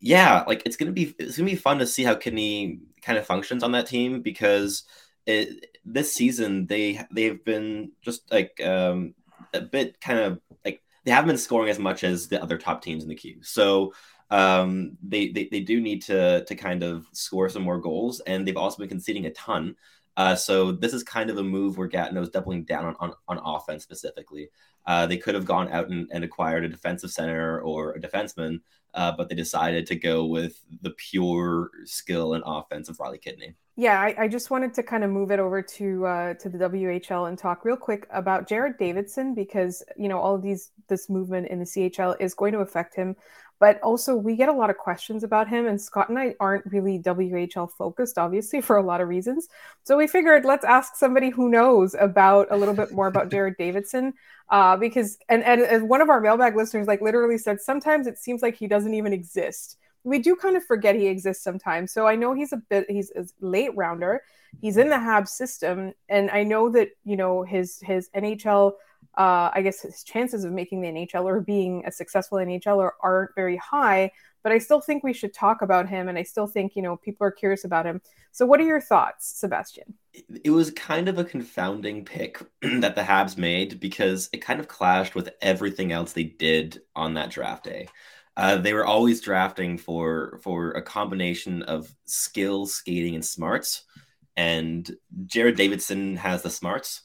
yeah, 0.00 0.42
like 0.46 0.62
it's 0.64 0.76
gonna 0.76 0.92
be 0.92 1.14
it's 1.18 1.36
gonna 1.36 1.50
be 1.50 1.56
fun 1.56 1.78
to 1.80 1.86
see 1.86 2.02
how 2.02 2.14
Kidney 2.14 2.80
kind 3.02 3.18
of 3.18 3.26
functions 3.26 3.62
on 3.62 3.72
that 3.72 3.86
team 3.88 4.22
because 4.22 4.84
it, 5.26 5.66
this 5.84 6.14
season 6.14 6.66
they 6.66 7.04
they've 7.10 7.44
been 7.44 7.92
just 8.00 8.32
like 8.32 8.58
um, 8.64 9.14
a 9.52 9.60
bit 9.60 10.00
kind 10.00 10.18
of 10.18 10.40
like 10.64 10.80
they 11.06 11.12
haven't 11.12 11.28
been 11.28 11.38
scoring 11.38 11.70
as 11.70 11.78
much 11.78 12.04
as 12.04 12.26
the 12.26 12.42
other 12.42 12.58
top 12.58 12.82
teams 12.82 13.04
in 13.04 13.08
the 13.08 13.14
Q. 13.14 13.36
So 13.42 13.94
um, 14.28 14.98
they, 15.02 15.28
they 15.28 15.48
they 15.50 15.60
do 15.60 15.80
need 15.80 16.02
to 16.02 16.44
to 16.44 16.54
kind 16.56 16.82
of 16.82 17.06
score 17.12 17.48
some 17.48 17.62
more 17.62 17.78
goals, 17.78 18.20
and 18.20 18.46
they've 18.46 18.56
also 18.56 18.78
been 18.78 18.88
conceding 18.88 19.26
a 19.26 19.30
ton. 19.30 19.76
Uh, 20.16 20.34
so 20.34 20.72
this 20.72 20.94
is 20.94 21.02
kind 21.02 21.28
of 21.28 21.36
a 21.36 21.42
move 21.42 21.76
where 21.76 21.88
is 21.88 22.30
doubling 22.30 22.64
down 22.64 22.84
on, 22.86 22.96
on, 23.00 23.14
on 23.28 23.38
offense 23.44 23.82
specifically. 23.82 24.48
Uh, 24.86 25.06
they 25.06 25.16
could 25.16 25.34
have 25.34 25.44
gone 25.44 25.68
out 25.70 25.88
and, 25.88 26.08
and, 26.12 26.24
acquired 26.24 26.64
a 26.64 26.68
defensive 26.68 27.10
center 27.10 27.60
or 27.60 27.92
a 27.92 28.00
defenseman, 28.00 28.60
uh, 28.94 29.12
but 29.16 29.28
they 29.28 29.34
decided 29.34 29.84
to 29.84 29.96
go 29.96 30.24
with 30.24 30.62
the 30.82 30.90
pure 30.90 31.70
skill 31.84 32.34
and 32.34 32.44
offense 32.46 32.88
of 32.88 32.98
Riley 33.00 33.18
Kidney. 33.18 33.54
Yeah, 33.78 34.00
I, 34.00 34.14
I, 34.20 34.28
just 34.28 34.50
wanted 34.50 34.72
to 34.74 34.82
kind 34.82 35.04
of 35.04 35.10
move 35.10 35.30
it 35.30 35.38
over 35.38 35.60
to 35.60 36.06
uh, 36.06 36.34
to 36.34 36.48
the 36.48 36.56
WHL 36.56 37.28
and 37.28 37.36
talk 37.36 37.64
real 37.64 37.76
quick 37.76 38.06
about 38.10 38.48
Jared 38.48 38.78
Davidson 38.78 39.34
because 39.34 39.82
you 39.98 40.08
know 40.08 40.18
all 40.18 40.34
of 40.34 40.40
these 40.40 40.70
this 40.88 41.10
movement 41.10 41.48
in 41.48 41.58
the 41.58 41.66
CHL 41.66 42.16
is 42.18 42.32
going 42.32 42.52
to 42.52 42.60
affect 42.60 42.94
him, 42.94 43.16
but 43.58 43.80
also 43.80 44.14
we 44.14 44.36
get 44.36 44.48
a 44.48 44.52
lot 44.52 44.70
of 44.70 44.76
questions 44.76 45.24
about 45.24 45.48
him, 45.48 45.66
and 45.66 45.80
Scott 45.80 46.08
and 46.08 46.18
I 46.18 46.34
aren't 46.40 46.66
really 46.66 46.98
WHL 46.98 47.70
focused, 47.70 48.18
obviously 48.18 48.60
for 48.68 48.76
a 48.76 48.82
lot 48.82 49.00
of 49.00 49.08
reasons. 49.08 49.48
So 49.84 49.96
we 49.96 50.06
figured 50.06 50.44
let's 50.44 50.64
ask 50.64 50.96
somebody 50.96 51.30
who 51.30 51.48
knows 51.48 51.94
about 51.98 52.48
a 52.50 52.56
little 52.56 52.74
bit 52.74 52.92
more 52.92 53.06
about 53.06 53.30
Jared 53.30 53.56
Davidson, 53.58 54.14
uh, 54.50 54.76
because 54.76 55.18
and, 55.28 55.42
and 55.44 55.60
and 55.62 55.88
one 55.88 56.00
of 56.00 56.08
our 56.08 56.20
mailbag 56.20 56.56
listeners 56.56 56.86
like 56.86 57.00
literally 57.00 57.38
said 57.38 57.60
sometimes 57.60 58.06
it 58.06 58.18
seems 58.18 58.42
like 58.42 58.56
he 58.56 58.66
doesn't 58.66 58.94
even 58.94 59.12
exist 59.12 59.76
we 60.06 60.20
do 60.20 60.36
kind 60.36 60.56
of 60.56 60.64
forget 60.64 60.94
he 60.94 61.08
exists 61.08 61.42
sometimes. 61.42 61.92
So 61.92 62.06
I 62.06 62.14
know 62.14 62.32
he's 62.32 62.52
a 62.52 62.58
bit 62.58 62.88
he's 62.88 63.10
a 63.16 63.26
late 63.40 63.72
rounder. 63.74 64.22
He's 64.60 64.76
in 64.76 64.88
the 64.88 64.98
Hab 64.98 65.26
system, 65.26 65.92
and 66.08 66.30
I 66.30 66.44
know 66.44 66.70
that 66.70 66.90
you 67.04 67.16
know 67.16 67.42
his 67.42 67.80
his 67.82 68.08
NHL. 68.14 68.72
Uh, 69.16 69.50
I 69.54 69.62
guess 69.62 69.80
his 69.80 70.02
chances 70.02 70.44
of 70.44 70.52
making 70.52 70.82
the 70.82 70.88
NHL 70.88 71.24
or 71.24 71.40
being 71.40 71.84
a 71.86 71.92
successful 71.92 72.38
NHLer 72.38 72.90
aren't 73.02 73.34
very 73.34 73.56
high. 73.56 74.12
But 74.42 74.52
I 74.52 74.58
still 74.58 74.80
think 74.80 75.02
we 75.02 75.12
should 75.12 75.34
talk 75.34 75.62
about 75.62 75.88
him, 75.88 76.08
and 76.08 76.16
I 76.16 76.22
still 76.22 76.46
think 76.46 76.76
you 76.76 76.82
know 76.82 76.96
people 76.96 77.26
are 77.26 77.32
curious 77.32 77.64
about 77.64 77.84
him. 77.84 78.00
So, 78.30 78.46
what 78.46 78.60
are 78.60 78.64
your 78.64 78.80
thoughts, 78.80 79.40
Sebastian? 79.40 79.94
It 80.44 80.50
was 80.50 80.70
kind 80.70 81.08
of 81.08 81.18
a 81.18 81.24
confounding 81.24 82.04
pick 82.04 82.38
that 82.62 82.94
the 82.94 83.02
Habs 83.02 83.36
made 83.36 83.80
because 83.80 84.28
it 84.32 84.42
kind 84.42 84.60
of 84.60 84.68
clashed 84.68 85.14
with 85.14 85.30
everything 85.40 85.90
else 85.90 86.12
they 86.12 86.24
did 86.24 86.80
on 86.94 87.14
that 87.14 87.30
draft 87.30 87.64
day. 87.64 87.88
Uh, 88.36 88.58
they 88.58 88.74
were 88.74 88.84
always 88.84 89.20
drafting 89.20 89.78
for 89.78 90.38
for 90.42 90.72
a 90.72 90.82
combination 90.82 91.62
of 91.62 91.92
skill, 92.04 92.66
skating, 92.66 93.14
and 93.14 93.24
smarts. 93.24 93.82
And 94.36 94.94
Jared 95.24 95.56
Davidson 95.56 96.16
has 96.16 96.42
the 96.42 96.50
smarts, 96.50 97.00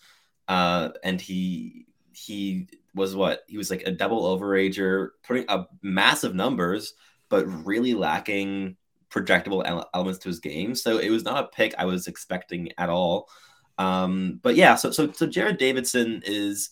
uh, 0.47 0.89
and 1.03 1.19
he 1.19 1.87
he 2.25 2.67
was 2.93 3.15
what 3.15 3.43
he 3.47 3.57
was 3.57 3.69
like 3.69 3.83
a 3.83 3.91
double 3.91 4.23
overager, 4.23 5.09
putting 5.23 5.45
up 5.47 5.71
massive 5.81 6.35
numbers, 6.35 6.93
but 7.29 7.45
really 7.65 7.93
lacking 7.93 8.75
projectable 9.09 9.85
elements 9.93 10.19
to 10.19 10.29
his 10.29 10.39
game. 10.39 10.75
So 10.75 10.97
it 10.97 11.09
was 11.09 11.23
not 11.23 11.43
a 11.43 11.47
pick 11.47 11.75
I 11.77 11.85
was 11.85 12.07
expecting 12.07 12.71
at 12.77 12.89
all. 12.89 13.29
Um, 13.77 14.39
but 14.41 14.55
yeah, 14.55 14.75
so 14.75 14.91
so 14.91 15.11
so 15.11 15.25
Jared 15.25 15.57
Davidson 15.57 16.21
is 16.25 16.69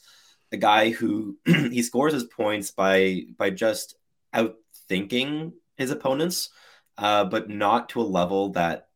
a 0.52 0.58
guy 0.58 0.90
who 0.90 1.38
he 1.46 1.82
scores 1.82 2.14
his 2.14 2.26
points 2.26 2.72
by 2.72 3.24
by 3.38 3.50
just 3.50 3.96
outthinking 4.34 5.54
his 5.78 5.92
opponents, 5.92 6.50
uh, 6.98 7.26
but 7.26 7.50
not 7.50 7.90
to 7.90 8.02
a 8.02 8.04
level 8.04 8.50
that 8.50 8.88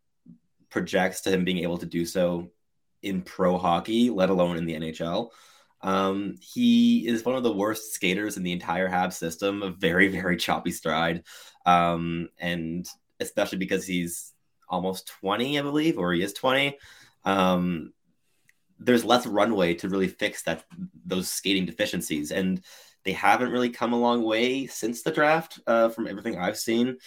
projects 0.69 1.21
to 1.21 1.31
him 1.31 1.45
being 1.45 1.59
able 1.59 1.77
to 1.77 1.85
do 1.85 2.05
so 2.05 2.51
in 3.01 3.21
pro 3.21 3.57
hockey, 3.57 4.09
let 4.09 4.29
alone 4.29 4.57
in 4.57 4.65
the 4.65 4.73
NHL. 4.73 5.29
Um, 5.83 6.37
he 6.39 7.05
is 7.07 7.25
one 7.25 7.35
of 7.35 7.43
the 7.43 7.51
worst 7.51 7.93
skaters 7.93 8.37
in 8.37 8.43
the 8.43 8.53
entire 8.53 8.87
Hab 8.87 9.13
system, 9.13 9.61
a 9.61 9.69
very, 9.69 10.07
very 10.07 10.37
choppy 10.37 10.71
stride. 10.71 11.23
Um, 11.65 12.29
and 12.39 12.87
especially 13.19 13.57
because 13.57 13.85
he's 13.85 14.33
almost 14.69 15.07
20, 15.21 15.59
I 15.59 15.61
believe, 15.61 15.97
or 15.99 16.13
he 16.13 16.23
is 16.23 16.33
20. 16.33 16.77
Um, 17.25 17.93
there's 18.79 19.05
less 19.05 19.27
runway 19.27 19.75
to 19.75 19.89
really 19.89 20.07
fix 20.07 20.43
that 20.43 20.65
those 21.05 21.27
skating 21.27 21.65
deficiencies. 21.65 22.31
And 22.31 22.61
they 23.03 23.11
haven't 23.11 23.51
really 23.51 23.69
come 23.69 23.93
a 23.93 23.99
long 23.99 24.23
way 24.23 24.67
since 24.67 25.03
the 25.03 25.11
draft, 25.11 25.59
uh, 25.67 25.89
from 25.89 26.07
everything 26.07 26.37
I've 26.37 26.57
seen. 26.57 26.97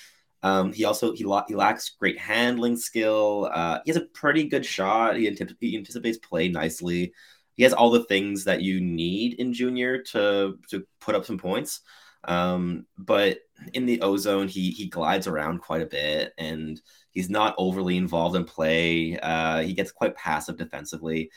Um, 0.42 0.72
he 0.72 0.84
also 0.84 1.12
he, 1.12 1.24
he 1.48 1.54
lacks 1.54 1.96
great 1.98 2.18
handling 2.18 2.76
skill. 2.76 3.50
Uh, 3.52 3.80
he 3.84 3.90
has 3.90 3.96
a 3.96 4.06
pretty 4.06 4.44
good 4.44 4.64
shot. 4.64 5.16
He, 5.16 5.28
he 5.60 5.76
anticipates 5.76 6.18
play 6.18 6.48
nicely. 6.48 7.12
He 7.56 7.62
has 7.62 7.72
all 7.72 7.90
the 7.90 8.04
things 8.04 8.44
that 8.44 8.62
you 8.62 8.80
need 8.80 9.34
in 9.34 9.52
junior 9.52 10.02
to 10.04 10.58
to 10.70 10.86
put 11.00 11.14
up 11.14 11.24
some 11.24 11.38
points. 11.38 11.80
Um, 12.24 12.86
but 12.98 13.38
in 13.72 13.86
the 13.86 14.00
ozone, 14.02 14.48
he 14.48 14.70
he 14.70 14.88
glides 14.88 15.26
around 15.26 15.60
quite 15.60 15.82
a 15.82 15.86
bit, 15.86 16.32
and 16.38 16.80
he's 17.10 17.30
not 17.30 17.54
overly 17.58 17.96
involved 17.96 18.36
in 18.36 18.44
play. 18.44 19.18
Uh, 19.18 19.62
he 19.62 19.72
gets 19.74 19.92
quite 19.92 20.16
passive 20.16 20.56
defensively 20.56 21.30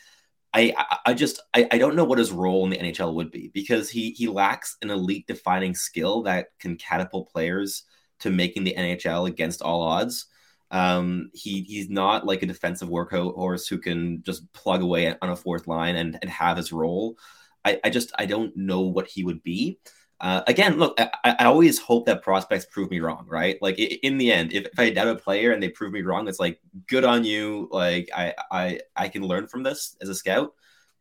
I, 0.53 0.73
I 1.05 1.13
just 1.13 1.41
I, 1.53 1.67
I 1.71 1.77
don't 1.77 1.95
know 1.95 2.03
what 2.03 2.17
his 2.17 2.31
role 2.31 2.63
in 2.63 2.71
the 2.71 2.77
NHL 2.77 3.13
would 3.13 3.31
be 3.31 3.49
because 3.53 3.89
he 3.89 4.11
he 4.11 4.27
lacks 4.27 4.77
an 4.81 4.89
elite 4.89 5.27
defining 5.27 5.75
skill 5.75 6.23
that 6.23 6.47
can 6.59 6.75
catapult 6.75 7.31
players 7.31 7.83
to 8.19 8.31
making 8.31 8.63
the 8.63 8.73
NHL 8.75 9.27
against 9.27 9.61
all 9.61 9.81
odds. 9.83 10.25
Um, 10.71 11.31
he 11.33 11.61
he's 11.61 11.89
not 11.89 12.25
like 12.25 12.43
a 12.43 12.47
defensive 12.47 12.89
workhorse 12.89 13.67
who 13.67 13.79
can 13.79 14.21
just 14.23 14.51
plug 14.53 14.81
away 14.81 15.15
on 15.21 15.29
a 15.29 15.35
fourth 15.35 15.67
line 15.67 15.95
and, 15.95 16.17
and 16.21 16.29
have 16.29 16.57
his 16.57 16.71
role. 16.71 17.17
I, 17.65 17.79
I 17.83 17.89
just 17.89 18.11
I 18.17 18.25
don't 18.25 18.55
know 18.55 18.81
what 18.81 19.07
he 19.07 19.23
would 19.23 19.43
be. 19.43 19.79
Uh, 20.21 20.41
again, 20.47 20.77
look, 20.77 20.99
I, 20.99 21.09
I, 21.23 21.45
always 21.45 21.79
hope 21.79 22.05
that 22.07 22.21
prospects 22.21 22.65
prove 22.65 22.91
me 22.91 22.99
wrong, 22.99 23.25
right? 23.29 23.57
Like 23.61 23.79
in 23.79 24.17
the 24.17 24.33
end, 24.33 24.51
if, 24.51 24.65
if 24.65 24.77
I 24.77 24.89
doubt 24.89 25.07
a 25.07 25.15
player 25.15 25.53
and 25.53 25.63
they 25.63 25.69
prove 25.69 25.93
me 25.93 26.01
wrong, 26.01 26.27
it's 26.27 26.41
like 26.41 26.59
good 26.87 27.05
on 27.05 27.23
you. 27.23 27.69
Like 27.71 28.09
I 28.13 28.33
I 28.51 28.79
I 28.97 29.07
can 29.07 29.23
learn 29.23 29.47
from 29.47 29.63
this 29.63 29.95
as 30.01 30.09
a 30.09 30.15
scout. 30.15 30.53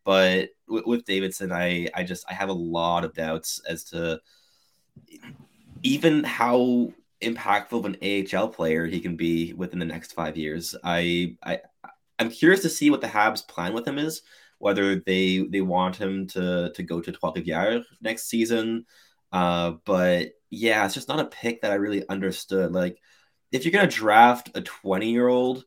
But 0.04 0.50
with, 0.68 0.86
with 0.86 1.04
Davidson, 1.04 1.50
I 1.50 1.88
I 1.94 2.04
just 2.04 2.26
I 2.30 2.34
have 2.34 2.48
a 2.48 2.52
lot 2.54 3.04
of 3.04 3.12
doubts 3.12 3.60
as 3.68 3.82
to 3.84 4.20
even 5.82 6.22
how 6.22 6.92
impactful 7.22 7.72
of 7.72 7.84
an 7.84 7.96
AHL 8.02 8.48
player 8.48 8.86
he 8.86 9.00
can 9.00 9.16
be 9.16 9.52
within 9.52 9.78
the 9.78 9.84
next 9.84 10.12
five 10.12 10.36
years. 10.36 10.74
I 10.84 11.36
I 11.42 11.60
I'm 12.18 12.30
curious 12.30 12.62
to 12.62 12.68
see 12.68 12.90
what 12.90 13.00
the 13.00 13.06
Habs 13.06 13.46
plan 13.46 13.72
with 13.74 13.86
him 13.86 13.98
is. 13.98 14.22
Whether 14.58 14.96
they 14.96 15.38
they 15.38 15.60
want 15.60 15.96
him 15.96 16.26
to 16.28 16.72
to 16.74 16.82
go 16.82 17.00
to 17.00 17.12
Trois 17.12 17.32
Rivières 17.32 17.84
next 18.00 18.28
season, 18.28 18.86
uh, 19.32 19.72
but 19.84 20.30
yeah, 20.50 20.84
it's 20.84 20.94
just 20.94 21.08
not 21.08 21.20
a 21.20 21.26
pick 21.26 21.62
that 21.62 21.70
I 21.72 21.76
really 21.76 22.08
understood. 22.08 22.72
Like, 22.72 22.98
if 23.52 23.64
you're 23.64 23.72
gonna 23.72 23.86
draft 23.88 24.50
a 24.56 24.62
20 24.62 25.10
year 25.10 25.28
old, 25.28 25.64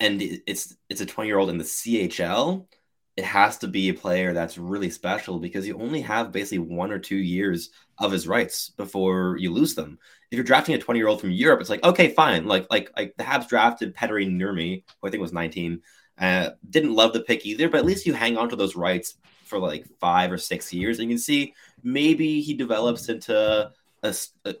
and 0.00 0.22
it's 0.22 0.74
it's 0.88 1.00
a 1.00 1.06
20 1.06 1.28
year 1.28 1.38
old 1.38 1.50
in 1.50 1.58
the 1.58 1.64
CHL, 1.64 2.66
it 3.16 3.24
has 3.24 3.58
to 3.58 3.68
be 3.68 3.88
a 3.88 3.94
player 3.94 4.32
that's 4.32 4.56
really 4.56 4.88
special 4.88 5.38
because 5.38 5.66
you 5.66 5.78
only 5.78 6.00
have 6.00 6.32
basically 6.32 6.60
one 6.60 6.90
or 6.90 6.98
two 6.98 7.16
years 7.16 7.70
of 7.98 8.10
his 8.10 8.26
rights 8.26 8.70
before 8.70 9.36
you 9.38 9.52
lose 9.52 9.74
them. 9.74 9.98
If 10.30 10.36
you're 10.36 10.44
drafting 10.44 10.74
a 10.74 10.78
20 10.78 10.98
year 10.98 11.08
old 11.08 11.20
from 11.20 11.30
Europe, 11.30 11.60
it's 11.60 11.70
like 11.70 11.84
okay, 11.84 12.08
fine. 12.08 12.46
Like 12.46 12.66
like 12.70 12.90
like 12.96 13.14
the 13.16 13.24
Habs 13.24 13.48
drafted 13.48 13.94
Petteri 13.94 14.28
Nurmi, 14.30 14.82
who 15.00 15.08
I 15.08 15.10
think 15.10 15.20
was 15.20 15.32
19. 15.32 15.82
Uh, 16.18 16.50
didn't 16.70 16.94
love 16.94 17.12
the 17.12 17.20
pick 17.20 17.44
either, 17.44 17.68
but 17.68 17.78
at 17.78 17.86
least 17.86 18.06
you 18.06 18.14
hang 18.14 18.36
on 18.36 18.48
to 18.48 18.56
those 18.56 18.76
rights 18.76 19.14
for 19.44 19.58
like 19.58 19.86
five 20.00 20.32
or 20.32 20.38
six 20.38 20.72
years, 20.72 20.98
and 20.98 21.10
you 21.10 21.16
can 21.16 21.22
see 21.22 21.54
maybe 21.82 22.40
he 22.40 22.54
develops 22.54 23.08
into 23.08 23.70
a, 24.02 24.14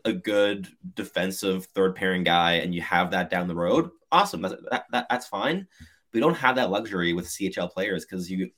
a 0.04 0.12
good 0.12 0.68
defensive 0.94 1.66
third 1.66 1.94
pairing 1.96 2.24
guy, 2.24 2.54
and 2.54 2.74
you 2.74 2.82
have 2.82 3.10
that 3.10 3.30
down 3.30 3.48
the 3.48 3.54
road. 3.54 3.90
Awesome, 4.10 4.42
that's 4.42 4.54
that, 4.70 4.84
that, 4.92 5.06
that's 5.08 5.26
fine. 5.26 5.66
We 6.12 6.20
don't 6.20 6.36
have 6.36 6.56
that 6.56 6.70
luxury 6.70 7.12
with 7.12 7.26
CHL 7.26 7.70
players 7.70 8.04
because 8.04 8.30
you 8.30 8.50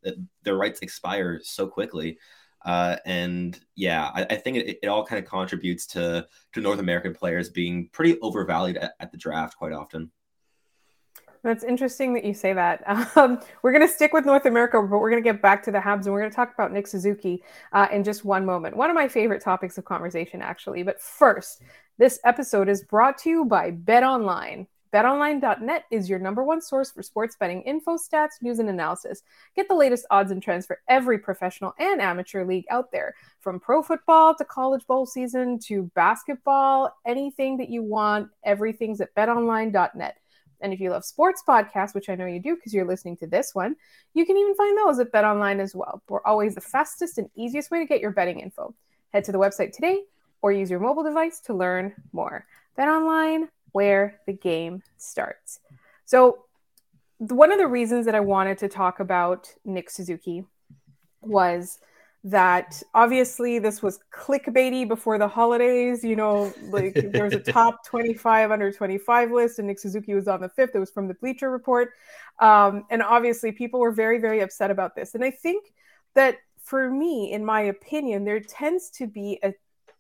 their 0.43 0.57
rights 0.57 0.81
expire 0.81 1.41
so 1.43 1.67
quickly. 1.67 2.19
Uh, 2.65 2.97
and 3.05 3.61
yeah, 3.75 4.11
I, 4.15 4.23
I 4.31 4.37
think 4.37 4.57
it, 4.57 4.79
it, 4.83 4.87
all 4.87 5.05
kind 5.05 5.23
of 5.23 5.31
contributes 5.31 5.87
to 5.89 6.27
to 6.53 6.61
North 6.61 6.79
American 6.79 7.15
players 7.15 7.51
being 7.51 7.91
pretty 7.93 8.19
overvalued 8.21 8.79
at, 8.79 8.95
at 9.01 9.13
the 9.13 9.19
draft 9.19 9.57
quite 9.57 9.73
often. 9.73 10.11
That's 11.45 11.63
interesting 11.63 12.15
that 12.15 12.25
you 12.25 12.35
say 12.35 12.55
that. 12.55 12.83
Um, 13.17 13.39
we're 13.63 13.71
going 13.71 13.87
to 13.87 13.93
stick 13.93 14.13
with 14.13 14.25
North 14.25 14.47
America, 14.47 14.81
but 14.81 14.99
we're 14.99 15.11
going 15.11 15.23
to 15.23 15.31
get 15.33 15.41
back 15.41 15.63
to 15.65 15.71
the 15.71 15.79
Habs 15.79 16.05
and 16.05 16.13
we're 16.13 16.21
going 16.21 16.31
to 16.31 16.35
talk 16.35 16.53
about 16.53 16.73
Nick 16.73 16.87
Suzuki 16.87 17.45
uh, 17.73 17.87
in 17.93 18.03
just 18.03 18.25
one 18.25 18.45
moment. 18.45 18.77
One 18.77 18.91
of 18.91 18.95
my 18.95 19.07
favorite 19.07 19.43
topics 19.43 19.79
of 19.79 19.85
conversation, 19.85 20.43
actually. 20.43 20.83
But 20.83 21.01
first, 21.01 21.63
this 21.97 22.19
episode 22.25 22.69
is 22.69 22.83
brought 22.83 23.19
to 23.19 23.31
you 23.31 23.45
by 23.45 23.71
Bet 23.71 24.03
Online. 24.03 24.67
BetOnline.net 24.95 25.87
is 25.91 26.09
your 26.09 26.21
number 26.21 26.45
one 26.45 26.61
source 26.61 26.93
for 26.93 27.03
sports 27.03 27.35
betting 27.35 27.63
info, 27.63 27.97
stats, 27.97 28.41
news, 28.41 28.61
and 28.61 28.69
analysis. 28.69 29.25
Get 29.57 29.67
the 29.67 29.75
latest 29.75 30.07
odds 30.09 30.31
and 30.31 30.41
trends 30.41 30.67
for 30.67 30.79
every 30.87 31.19
professional 31.19 31.75
and 31.81 32.01
amateur 32.01 32.45
league 32.45 32.67
out 32.71 32.93
there, 32.93 33.17
from 33.41 33.59
pro 33.59 33.83
football 33.83 34.37
to 34.37 34.45
college 34.45 34.87
bowl 34.87 35.05
season 35.05 35.59
to 35.65 35.91
basketball, 35.97 36.97
anything 37.05 37.57
that 37.57 37.71
you 37.71 37.83
want, 37.83 38.29
everything's 38.45 39.01
at 39.01 39.13
BetOnline.net. 39.17 40.17
And 40.61 40.73
if 40.73 40.79
you 40.79 40.91
love 40.91 41.05
sports 41.05 41.43
podcasts, 41.47 41.93
which 41.93 42.09
I 42.09 42.15
know 42.15 42.27
you 42.27 42.39
do 42.39 42.55
because 42.55 42.73
you're 42.73 42.87
listening 42.87 43.17
to 43.17 43.27
this 43.27 43.53
one, 43.53 43.75
you 44.15 44.25
can 44.25 44.37
even 44.37 44.55
find 44.55 44.79
those 44.79 45.01
at 45.01 45.11
BetOnline 45.11 45.59
as 45.59 45.75
well. 45.75 46.05
We're 46.09 46.25
always 46.25 46.55
the 46.55 46.61
fastest 46.61 47.19
and 47.19 47.29
easiest 47.35 47.73
way 47.73 47.81
to 47.81 47.85
get 47.85 48.01
your 48.01 48.13
betting 48.13 48.39
info. 48.39 48.73
Head 49.13 49.25
to 49.25 49.33
the 49.33 49.39
website 49.39 49.73
today 49.73 50.03
or 50.41 50.53
use 50.53 50.71
your 50.71 50.79
mobile 50.79 51.03
device 51.03 51.41
to 51.41 51.55
learn 51.55 51.95
more. 52.13 52.47
Bet 52.77 52.89
Online, 52.89 53.49
where 53.75 54.21
the 54.27 54.33
game 54.33 54.83
starts. 54.97 55.59
So, 56.07 56.45
one 57.19 57.53
of 57.53 57.59
the 57.59 57.67
reasons 57.67 58.07
that 58.07 58.15
I 58.15 58.21
wanted 58.21 58.59
to 58.59 58.69
talk 58.69 59.01
about 59.01 59.53
Nick 59.65 59.91
Suzuki 59.91 60.45
was 61.23 61.79
that 62.23 62.83
obviously 62.95 63.59
this 63.59 63.83
was 63.83 63.99
clickbaity 64.13 64.87
before 64.87 65.19
the 65.19 65.27
holidays. 65.27 66.05
You 66.05 66.15
know, 66.15 66.53
like 66.69 66.95
there 67.13 67.25
was 67.25 67.35
a 67.35 67.41
top 67.41 67.85
25 67.85 68.53
under 68.53 68.73
25 68.73 69.33
list, 69.33 69.59
and 69.59 69.67
Nick 69.67 69.81
Suzuki 69.81 70.15
was 70.15 70.29
on 70.29 70.41
the 70.41 70.49
fifth. 70.49 70.75
It 70.75 70.79
was 70.79 70.91
from 70.91 71.09
the 71.09 71.15
Bleacher 71.15 71.51
Report. 71.51 71.91
Um, 72.39 72.85
and 72.91 73.03
obviously, 73.03 73.51
people 73.51 73.81
were 73.81 73.93
very, 73.93 74.19
very 74.19 74.41
upset 74.41 74.71
about 74.71 74.95
this. 74.95 75.15
And 75.15 75.25
I 75.25 75.31
think 75.31 75.73
that 76.15 76.39
for 76.63 76.91
me, 76.91 77.33
in 77.33 77.45
my 77.45 77.63
opinion, 77.63 78.25
there 78.25 78.41
tends 78.41 78.91
to 78.91 79.07
be 79.07 79.39
a 79.43 79.53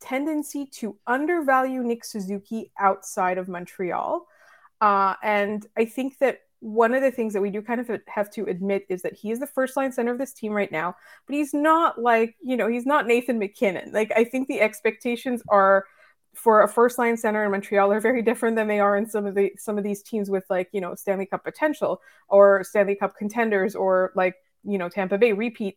tendency 0.04 0.66
to 0.66 0.96
undervalue 1.06 1.82
Nick 1.82 2.04
Suzuki 2.04 2.70
outside 2.78 3.38
of 3.38 3.48
Montreal. 3.48 4.26
Uh, 4.80 5.14
and 5.22 5.66
I 5.76 5.86
think 5.86 6.18
that 6.18 6.40
one 6.60 6.94
of 6.94 7.02
the 7.02 7.10
things 7.10 7.32
that 7.32 7.42
we 7.42 7.50
do 7.50 7.60
kind 7.60 7.80
of 7.80 7.90
have 8.08 8.30
to 8.30 8.44
admit 8.44 8.86
is 8.88 9.02
that 9.02 9.14
he 9.14 9.30
is 9.30 9.38
the 9.38 9.46
first 9.46 9.76
line 9.76 9.92
center 9.92 10.12
of 10.12 10.18
this 10.18 10.32
team 10.32 10.52
right 10.52 10.72
now, 10.72 10.94
but 11.26 11.34
he's 11.36 11.52
not 11.52 12.00
like, 12.00 12.36
you 12.42 12.56
know, 12.56 12.68
he's 12.68 12.86
not 12.86 13.06
Nathan 13.06 13.38
MacKinnon. 13.38 13.92
Like, 13.92 14.12
I 14.16 14.24
think 14.24 14.48
the 14.48 14.60
expectations 14.60 15.42
are 15.48 15.84
for 16.34 16.62
a 16.62 16.68
first 16.68 16.98
line 16.98 17.16
center 17.16 17.44
in 17.44 17.50
Montreal 17.50 17.92
are 17.92 18.00
very 18.00 18.22
different 18.22 18.56
than 18.56 18.66
they 18.66 18.80
are 18.80 18.96
in 18.96 19.06
some 19.06 19.26
of 19.26 19.34
the 19.34 19.52
some 19.56 19.78
of 19.78 19.84
these 19.84 20.02
teams 20.02 20.30
with 20.30 20.44
like, 20.50 20.68
you 20.72 20.80
know, 20.80 20.94
Stanley 20.94 21.26
Cup 21.26 21.44
potential 21.44 22.00
or 22.28 22.64
Stanley 22.64 22.96
Cup 22.96 23.16
contenders 23.16 23.74
or 23.74 24.12
like, 24.16 24.34
you 24.64 24.78
know, 24.78 24.88
Tampa 24.88 25.16
Bay 25.16 25.32
repeat. 25.32 25.76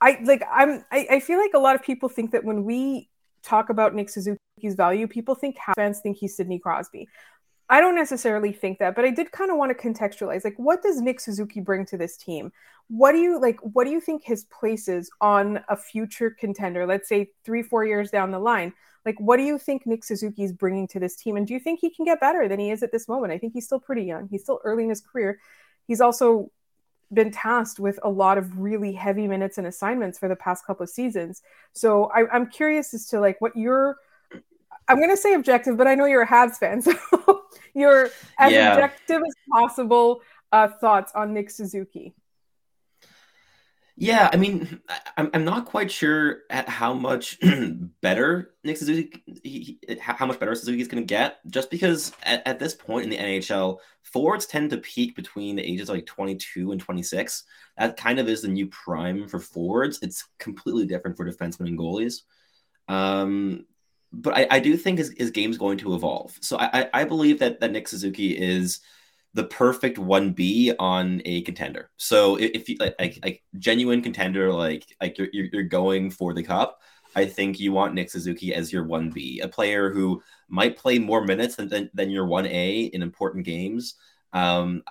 I 0.00 0.18
like 0.24 0.42
I'm 0.50 0.84
I, 0.90 1.06
I 1.10 1.20
feel 1.20 1.38
like 1.38 1.52
a 1.54 1.58
lot 1.58 1.74
of 1.74 1.82
people 1.82 2.08
think 2.08 2.30
that 2.32 2.44
when 2.44 2.64
we 2.64 3.10
talk 3.42 3.70
about 3.70 3.94
Nick 3.94 4.08
Suzuki's 4.08 4.74
value, 4.74 5.06
people 5.06 5.34
think 5.34 5.56
fans 5.76 6.00
think 6.00 6.16
he's 6.16 6.36
Sidney 6.36 6.58
Crosby. 6.58 7.08
I 7.68 7.80
don't 7.80 7.94
necessarily 7.94 8.52
think 8.52 8.78
that, 8.80 8.94
but 8.94 9.06
I 9.06 9.10
did 9.10 9.32
kind 9.32 9.50
of 9.50 9.56
want 9.56 9.76
to 9.76 9.88
contextualize 9.88 10.44
like 10.44 10.58
what 10.58 10.82
does 10.82 11.00
Nick 11.00 11.20
Suzuki 11.20 11.60
bring 11.60 11.86
to 11.86 11.96
this 11.96 12.16
team? 12.18 12.52
What 12.88 13.12
do 13.12 13.18
you 13.18 13.40
like 13.40 13.58
what 13.60 13.84
do 13.84 13.90
you 13.90 14.00
think 14.00 14.22
his 14.24 14.44
place 14.44 14.88
is 14.88 15.10
on 15.22 15.60
a 15.68 15.76
future 15.76 16.30
contender? 16.30 16.86
Let's 16.86 17.08
say 17.08 17.30
3 17.44 17.62
4 17.62 17.86
years 17.86 18.10
down 18.10 18.30
the 18.30 18.38
line. 18.38 18.74
Like 19.06 19.18
what 19.18 19.38
do 19.38 19.44
you 19.44 19.58
think 19.58 19.86
Nick 19.86 20.04
Suzuki 20.04 20.44
is 20.44 20.52
bringing 20.52 20.86
to 20.88 21.00
this 21.00 21.16
team 21.16 21.36
and 21.36 21.46
do 21.46 21.54
you 21.54 21.60
think 21.60 21.80
he 21.80 21.88
can 21.88 22.04
get 22.04 22.20
better 22.20 22.46
than 22.46 22.60
he 22.60 22.70
is 22.70 22.82
at 22.82 22.92
this 22.92 23.08
moment? 23.08 23.32
I 23.32 23.38
think 23.38 23.54
he's 23.54 23.64
still 23.64 23.80
pretty 23.80 24.04
young. 24.04 24.28
He's 24.28 24.42
still 24.42 24.60
early 24.64 24.82
in 24.82 24.90
his 24.90 25.00
career. 25.00 25.38
He's 25.86 26.02
also 26.02 26.50
been 27.12 27.30
tasked 27.30 27.78
with 27.78 27.98
a 28.02 28.08
lot 28.08 28.38
of 28.38 28.58
really 28.58 28.92
heavy 28.92 29.26
minutes 29.26 29.58
and 29.58 29.66
assignments 29.66 30.18
for 30.18 30.28
the 30.28 30.36
past 30.36 30.66
couple 30.66 30.84
of 30.84 30.90
seasons. 30.90 31.42
So 31.72 32.10
I, 32.14 32.28
I'm 32.32 32.46
curious 32.48 32.94
as 32.94 33.06
to 33.08 33.20
like 33.20 33.40
what 33.40 33.54
your 33.56 33.96
I'm 34.88 34.96
going 34.96 35.10
to 35.10 35.16
say 35.16 35.34
objective, 35.34 35.76
but 35.76 35.86
I 35.86 35.94
know 35.94 36.06
you're 36.06 36.22
a 36.22 36.26
Habs 36.26 36.56
fan, 36.56 36.82
so 36.82 36.92
your 37.74 38.10
as 38.38 38.52
yeah. 38.52 38.72
objective 38.72 39.22
as 39.26 39.34
possible 39.50 40.22
uh, 40.50 40.68
thoughts 40.68 41.12
on 41.14 41.32
Nick 41.32 41.50
Suzuki. 41.50 42.14
Yeah, 43.96 44.30
I 44.32 44.36
mean, 44.36 44.80
I'm, 45.18 45.30
I'm 45.34 45.44
not 45.44 45.66
quite 45.66 45.90
sure 45.90 46.38
at 46.48 46.68
how 46.68 46.94
much 46.94 47.38
better 48.00 48.54
Nick 48.64 48.78
Suzuki, 48.78 49.22
he, 49.42 49.78
he, 49.86 49.98
how 49.98 50.24
much 50.24 50.40
better 50.40 50.54
Suzuki 50.54 50.80
is 50.80 50.88
going 50.88 51.02
to 51.02 51.06
get, 51.06 51.38
just 51.50 51.70
because 51.70 52.12
at, 52.22 52.46
at, 52.46 52.58
this 52.58 52.74
point 52.74 53.04
in 53.04 53.10
the 53.10 53.18
NHL, 53.18 53.78
forwards 54.02 54.46
tend 54.46 54.70
to 54.70 54.78
peak 54.78 55.14
between 55.14 55.56
the 55.56 55.62
ages 55.62 55.90
of 55.90 55.96
like 55.96 56.06
22 56.06 56.72
and 56.72 56.80
26. 56.80 57.44
That 57.76 57.98
kind 57.98 58.18
of 58.18 58.28
is 58.28 58.42
the 58.42 58.48
new 58.48 58.66
prime 58.68 59.28
for 59.28 59.38
forwards. 59.38 59.98
It's 60.00 60.26
completely 60.38 60.86
different 60.86 61.16
for 61.16 61.30
defensemen 61.30 61.68
and 61.68 61.78
goalies. 61.78 62.22
Um, 62.88 63.66
but 64.10 64.34
I, 64.34 64.46
I 64.50 64.60
do 64.60 64.76
think 64.76 64.98
his, 64.98 65.14
his 65.16 65.30
game's 65.30 65.58
going 65.58 65.78
to 65.78 65.94
evolve. 65.94 66.36
So 66.40 66.58
I, 66.58 66.88
I 66.94 67.04
believe 67.04 67.38
that, 67.40 67.60
that 67.60 67.72
Nick 67.72 67.88
Suzuki 67.88 68.36
is 68.36 68.80
the 69.34 69.44
perfect 69.44 69.98
1B 69.98 70.74
on 70.78 71.22
a 71.24 71.42
contender. 71.42 71.90
So 71.96 72.36
if 72.36 72.68
you 72.68 72.76
like, 72.78 73.18
like, 73.22 73.42
genuine 73.58 74.02
contender, 74.02 74.52
like 74.52 74.84
like 75.00 75.16
you're, 75.16 75.28
you're 75.32 75.62
going 75.62 76.10
for 76.10 76.34
the 76.34 76.42
cup, 76.42 76.80
I 77.14 77.26
think 77.26 77.60
you 77.60 77.72
want 77.72 77.94
Nick 77.94 78.10
Suzuki 78.10 78.54
as 78.54 78.72
your 78.72 78.84
1B, 78.84 79.42
a 79.42 79.48
player 79.48 79.90
who 79.90 80.22
might 80.48 80.76
play 80.76 80.98
more 80.98 81.24
minutes 81.24 81.56
than, 81.56 81.68
than, 81.68 81.90
than 81.94 82.10
your 82.10 82.26
1A 82.26 82.90
in 82.90 83.02
important 83.02 83.44
games. 83.44 83.94
Um, 84.32 84.82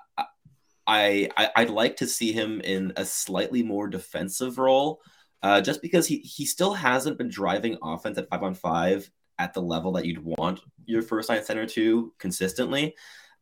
I, 0.88 1.30
I 1.38 1.64
would 1.64 1.70
like 1.70 1.98
to 1.98 2.08
see 2.08 2.32
him 2.32 2.60
in 2.62 2.94
a 2.98 3.06
slightly 3.06 3.64
more 3.64 3.88
defensive 3.88 4.58
role 4.58 5.02
uh, 5.44 5.62
just 5.62 5.82
because 5.82 6.08
he, 6.08 6.18
he 6.18 6.46
still 6.46 6.74
hasn't 6.74 7.18
been 7.18 7.30
driving 7.30 7.78
offense 7.82 8.18
at 8.18 8.30
five 8.30 8.44
on 8.44 8.54
five 8.54 9.10
at 9.40 9.54
the 9.54 9.62
level 9.62 9.94
that 9.94 10.06
you'd 10.06 10.24
want 10.24 10.60
your 10.86 11.02
first 11.02 11.30
line 11.30 11.44
center 11.44 11.66
to 11.66 12.14
consistently. 12.20 12.96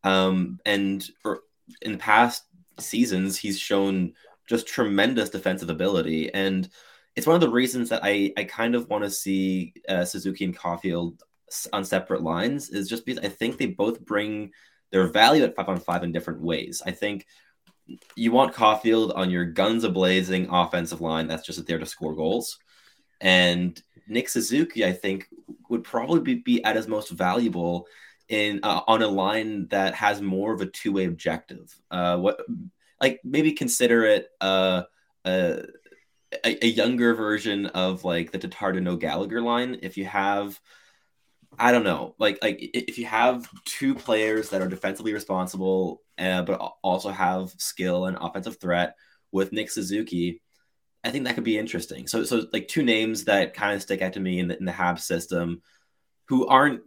Um, 0.04 0.60
and 0.64 1.06
in 1.82 1.92
the 1.92 1.98
past 1.98 2.44
seasons, 2.78 3.36
he's 3.36 3.58
shown 3.58 4.14
just 4.48 4.66
tremendous 4.66 5.30
defensive 5.30 5.70
ability. 5.70 6.32
And 6.32 6.68
it's 7.16 7.26
one 7.26 7.34
of 7.34 7.40
the 7.40 7.50
reasons 7.50 7.88
that 7.90 8.00
I, 8.02 8.32
I 8.36 8.44
kind 8.44 8.74
of 8.74 8.88
want 8.88 9.04
to 9.04 9.10
see 9.10 9.74
uh, 9.88 10.04
Suzuki 10.04 10.44
and 10.44 10.56
Caulfield 10.56 11.22
on 11.72 11.84
separate 11.84 12.22
lines 12.22 12.70
is 12.70 12.88
just 12.88 13.04
because 13.04 13.24
I 13.24 13.28
think 13.28 13.58
they 13.58 13.66
both 13.66 14.04
bring 14.04 14.52
their 14.90 15.06
value 15.08 15.44
at 15.44 15.54
five 15.54 15.68
on 15.68 15.80
five 15.80 16.02
in 16.02 16.12
different 16.12 16.40
ways. 16.40 16.82
I 16.84 16.92
think 16.92 17.26
you 18.14 18.32
want 18.32 18.54
Caulfield 18.54 19.12
on 19.12 19.30
your 19.30 19.44
guns 19.44 19.84
a 19.84 19.90
blazing 19.90 20.48
offensive 20.50 21.00
line 21.00 21.26
that's 21.26 21.46
just 21.46 21.64
there 21.66 21.78
to 21.78 21.86
score 21.86 22.14
goals. 22.14 22.58
And 23.20 23.80
Nick 24.06 24.28
Suzuki, 24.28 24.84
I 24.84 24.92
think, 24.92 25.28
would 25.68 25.84
probably 25.84 26.20
be, 26.20 26.34
be 26.36 26.64
at 26.64 26.76
his 26.76 26.88
most 26.88 27.10
valuable 27.10 27.86
in 28.30 28.60
uh, 28.62 28.80
on 28.86 29.02
a 29.02 29.08
line 29.08 29.66
that 29.68 29.94
has 29.94 30.22
more 30.22 30.54
of 30.54 30.62
a 30.62 30.66
two 30.66 30.92
way 30.92 31.04
objective. 31.04 31.74
Uh, 31.90 32.16
what 32.16 32.40
like 33.00 33.20
maybe 33.24 33.52
consider 33.52 34.04
it 34.04 34.28
uh, 34.40 34.84
a, 35.26 35.64
a 36.44 36.66
younger 36.66 37.14
version 37.14 37.66
of 37.66 38.04
like 38.04 38.30
the 38.30 38.38
Tatar 38.38 38.80
no 38.80 38.96
Gallagher 38.96 39.42
line. 39.42 39.80
If 39.82 39.96
you 39.98 40.04
have, 40.06 40.58
I 41.58 41.72
don't 41.72 41.84
know, 41.84 42.14
like 42.18 42.38
like 42.40 42.58
if 42.60 42.98
you 42.98 43.06
have 43.06 43.48
two 43.64 43.96
players 43.96 44.50
that 44.50 44.62
are 44.62 44.68
defensively 44.68 45.12
responsible, 45.12 46.02
uh, 46.16 46.42
but 46.42 46.56
also 46.82 47.10
have 47.10 47.50
skill 47.58 48.06
and 48.06 48.16
offensive 48.20 48.58
threat 48.60 48.94
with 49.32 49.52
Nick 49.52 49.70
Suzuki. 49.70 50.40
I 51.02 51.10
think 51.10 51.24
that 51.24 51.34
could 51.34 51.44
be 51.44 51.58
interesting. 51.58 52.06
So, 52.06 52.24
so 52.24 52.46
like 52.52 52.68
two 52.68 52.82
names 52.82 53.24
that 53.24 53.54
kind 53.54 53.74
of 53.74 53.80
stick 53.80 54.02
out 54.02 54.12
to 54.12 54.20
me 54.20 54.38
in 54.38 54.48
the, 54.48 54.58
in 54.58 54.66
the 54.66 54.72
Habs 54.72 55.00
system, 55.00 55.62
who 56.26 56.46
aren't 56.46 56.82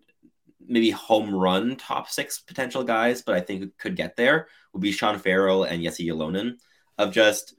maybe 0.67 0.89
home 0.91 1.33
run 1.33 1.75
top 1.75 2.09
six 2.09 2.39
potential 2.39 2.83
guys, 2.83 3.21
but 3.21 3.35
I 3.35 3.41
think 3.41 3.77
could 3.77 3.95
get 3.95 4.15
there 4.15 4.47
would 4.73 4.81
be 4.81 4.91
Sean 4.91 5.19
Farrell 5.19 5.63
and 5.63 5.83
Jesse 5.83 6.07
Ylonen 6.07 6.53
of 6.97 7.11
just 7.11 7.55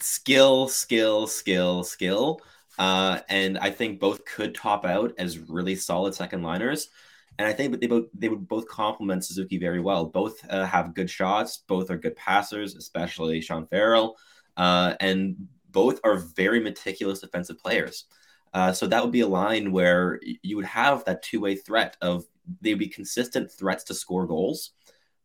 skill, 0.00 0.68
skill, 0.68 1.26
skill, 1.26 1.84
skill. 1.84 2.40
Uh, 2.78 3.20
and 3.28 3.58
I 3.58 3.70
think 3.70 4.00
both 4.00 4.24
could 4.24 4.54
top 4.54 4.84
out 4.84 5.14
as 5.18 5.38
really 5.38 5.76
solid 5.76 6.14
second 6.14 6.42
liners. 6.42 6.88
And 7.38 7.48
I 7.48 7.52
think 7.52 7.72
that 7.72 7.80
they 7.80 7.86
both 7.86 8.06
they 8.14 8.28
would 8.28 8.46
both 8.46 8.68
complement 8.68 9.24
Suzuki 9.24 9.58
very 9.58 9.80
well. 9.80 10.06
Both 10.06 10.44
uh, 10.48 10.66
have 10.66 10.94
good 10.94 11.10
shots. 11.10 11.58
Both 11.66 11.90
are 11.90 11.96
good 11.96 12.16
passers, 12.16 12.76
especially 12.76 13.40
Sean 13.40 13.66
Farrell. 13.66 14.16
Uh, 14.56 14.94
and 15.00 15.48
both 15.70 15.98
are 16.04 16.16
very 16.16 16.60
meticulous 16.60 17.20
defensive 17.20 17.58
players. 17.58 18.04
Uh, 18.52 18.72
so 18.72 18.86
that 18.86 19.02
would 19.02 19.12
be 19.12 19.22
a 19.22 19.26
line 19.26 19.72
where 19.72 20.20
you 20.42 20.54
would 20.54 20.64
have 20.64 21.04
that 21.04 21.22
two 21.22 21.40
way 21.40 21.56
threat 21.56 21.96
of 22.00 22.24
they'd 22.60 22.74
be 22.74 22.88
consistent 22.88 23.50
threats 23.50 23.84
to 23.84 23.94
score 23.94 24.26
goals, 24.26 24.70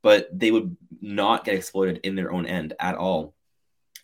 but 0.02 0.28
they 0.32 0.52
would 0.52 0.76
not 1.02 1.46
get 1.46 1.56
exploited 1.56 2.00
in 2.04 2.16
their 2.16 2.32
own 2.32 2.46
end 2.46 2.74
at 2.80 2.96
all. 2.96 3.36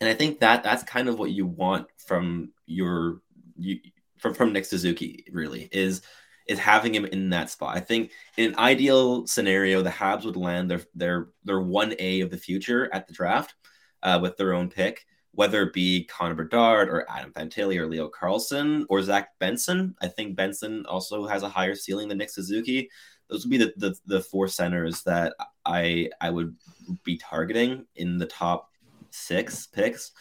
And 0.00 0.08
I 0.08 0.14
think 0.14 0.40
that 0.40 0.62
that's 0.62 0.82
kind 0.82 1.08
of 1.08 1.18
what 1.18 1.30
you 1.30 1.46
want 1.46 1.88
from 1.98 2.52
your 2.66 3.22
you, 3.56 3.80
from 4.18 4.34
from 4.34 4.52
Nick 4.52 4.66
Suzuki 4.66 5.24
really 5.30 5.68
is 5.72 6.02
is 6.46 6.58
having 6.58 6.94
him 6.94 7.04
in 7.06 7.30
that 7.30 7.50
spot. 7.50 7.76
I 7.76 7.80
think 7.80 8.12
in 8.36 8.52
an 8.52 8.58
ideal 8.58 9.26
scenario, 9.26 9.82
the 9.82 9.90
Habs 9.90 10.24
would 10.24 10.36
land 10.36 10.70
their 10.70 10.80
their 10.94 11.28
their 11.44 11.60
one 11.60 11.94
A 11.98 12.20
of 12.20 12.30
the 12.30 12.36
future 12.36 12.90
at 12.92 13.06
the 13.06 13.14
draft 13.14 13.54
uh, 14.02 14.18
with 14.20 14.36
their 14.36 14.54
own 14.54 14.68
pick, 14.70 15.06
whether 15.36 15.62
it 15.62 15.72
be 15.72 16.04
Connor 16.04 16.34
Bedard 16.34 16.88
or 16.88 17.08
Adam 17.10 17.32
Fantilli 17.32 17.76
or 17.76 17.86
Leo 17.86 18.10
Carlsson 18.10 18.84
or 18.88 19.02
Zach 19.02 19.30
Benson. 19.38 19.94
I 20.02 20.08
think 20.08 20.36
Benson 20.36 20.84
also 20.86 21.26
has 21.26 21.42
a 21.42 21.48
higher 21.48 21.74
ceiling 21.74 22.08
than 22.08 22.18
Nick 22.18 22.30
Suzuki 22.30 22.90
those 23.28 23.44
would 23.44 23.50
be 23.50 23.58
the, 23.58 23.72
the, 23.76 23.94
the 24.06 24.20
four 24.20 24.48
centers 24.48 25.02
that 25.02 25.34
I 25.64 26.10
I 26.20 26.30
would 26.30 26.56
be 27.04 27.16
targeting 27.16 27.86
in 27.96 28.18
the 28.18 28.26
top 28.26 28.70
six 29.10 29.66
picks. 29.66 30.12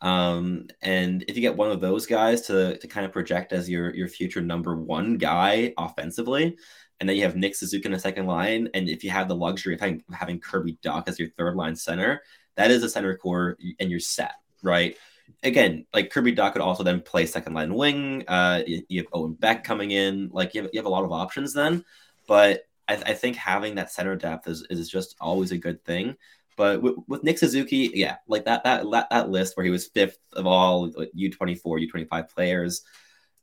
Um, 0.00 0.68
and 0.82 1.24
if 1.28 1.36
you 1.36 1.42
get 1.42 1.56
one 1.56 1.70
of 1.70 1.80
those 1.80 2.06
guys 2.06 2.42
to, 2.42 2.78
to 2.78 2.88
kind 2.88 3.04
of 3.04 3.12
project 3.12 3.52
as 3.52 3.68
your 3.68 3.94
your 3.94 4.08
future 4.08 4.40
number 4.40 4.76
one 4.76 5.18
guy 5.18 5.74
offensively, 5.78 6.56
and 6.98 7.08
then 7.08 7.16
you 7.16 7.22
have 7.22 7.36
Nick 7.36 7.54
Suzuki 7.54 7.86
in 7.86 7.92
the 7.92 7.98
second 7.98 8.26
line, 8.26 8.68
and 8.74 8.88
if 8.88 9.04
you 9.04 9.10
have 9.10 9.28
the 9.28 9.36
luxury 9.36 9.74
of 9.74 9.80
having, 9.80 10.02
having 10.12 10.40
Kirby 10.40 10.78
Dach 10.82 11.04
as 11.06 11.18
your 11.18 11.30
third 11.30 11.56
line 11.56 11.76
center, 11.76 12.22
that 12.56 12.70
is 12.70 12.82
a 12.82 12.88
center 12.88 13.16
core, 13.16 13.56
and 13.78 13.90
you're 13.90 14.00
set, 14.00 14.34
right? 14.62 14.96
Again, 15.42 15.86
like 15.94 16.10
Kirby 16.10 16.34
Dach 16.34 16.52
could 16.52 16.62
also 16.62 16.82
then 16.82 17.00
play 17.00 17.26
second 17.26 17.54
line 17.54 17.74
wing. 17.74 18.24
Uh, 18.28 18.62
you, 18.66 18.82
you 18.88 19.00
have 19.00 19.08
Owen 19.12 19.34
Beck 19.34 19.64
coming 19.64 19.92
in, 19.92 20.28
like 20.32 20.54
you 20.54 20.62
have, 20.62 20.70
you 20.72 20.78
have 20.78 20.86
a 20.86 20.90
lot 20.90 21.04
of 21.04 21.12
options 21.12 21.54
then. 21.54 21.84
But 22.26 22.64
I, 22.88 22.94
I 22.94 23.14
think 23.14 23.36
having 23.36 23.76
that 23.76 23.90
center 23.90 24.16
depth 24.16 24.48
is, 24.48 24.66
is 24.70 24.90
just 24.90 25.16
always 25.20 25.52
a 25.52 25.58
good 25.58 25.84
thing. 25.84 26.16
But 26.56 26.82
with, 26.82 26.96
with, 27.08 27.24
Nick 27.24 27.38
Suzuki, 27.38 27.90
yeah, 27.94 28.16
like 28.28 28.44
that 28.44 28.64
that 28.64 28.84
that 29.10 29.30
list 29.30 29.56
where 29.56 29.64
he 29.64 29.70
was 29.70 29.86
fifth 29.86 30.18
of 30.34 30.46
all 30.46 30.92
U 31.14 31.30
twenty 31.30 31.54
four, 31.54 31.78
U 31.78 31.88
twenty 31.88 32.04
five 32.04 32.28
players, 32.28 32.82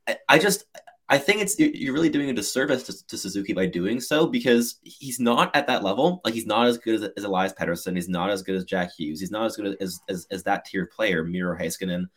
I, 0.08 0.18
I, 0.30 0.38
just 0.38 0.66
I 1.10 1.18
think 1.18 1.42
it's 1.42 1.58
you're 1.58 1.94
really 1.94 2.10
doing 2.10 2.30
a 2.30 2.34
disservice 2.34 2.84
to, 2.84 3.08
to, 3.08 3.18
Suzuki 3.18 3.54
by 3.54 3.66
doing 3.66 4.02
so 4.02 4.28
because 4.28 4.80
he's 4.84 5.22
not 5.22 5.56
at 5.56 5.66
that 5.68 5.82
level. 5.82 6.20
Like 6.26 6.34
he's 6.34 6.46
not 6.46 6.68
as 6.68 6.78
good 6.78 6.96
as, 6.96 7.10
as 7.16 7.24
Elias 7.24 7.54
Pettersson, 7.54 7.96
he's 7.96 8.10
not 8.10 8.30
as 8.30 8.44
good 8.44 8.56
as 8.56 8.66
Jack 8.66 8.92
Hughes, 8.98 9.22
he's 9.22 9.32
not 9.32 9.46
as 9.46 9.56
good 9.56 9.78
as 9.80 10.00
as, 10.10 10.28
as 10.32 10.44
that 10.44 10.66
tier 10.66 10.86
player, 10.86 11.24
Miro 11.24 11.58
Heiskanen. 11.58 12.08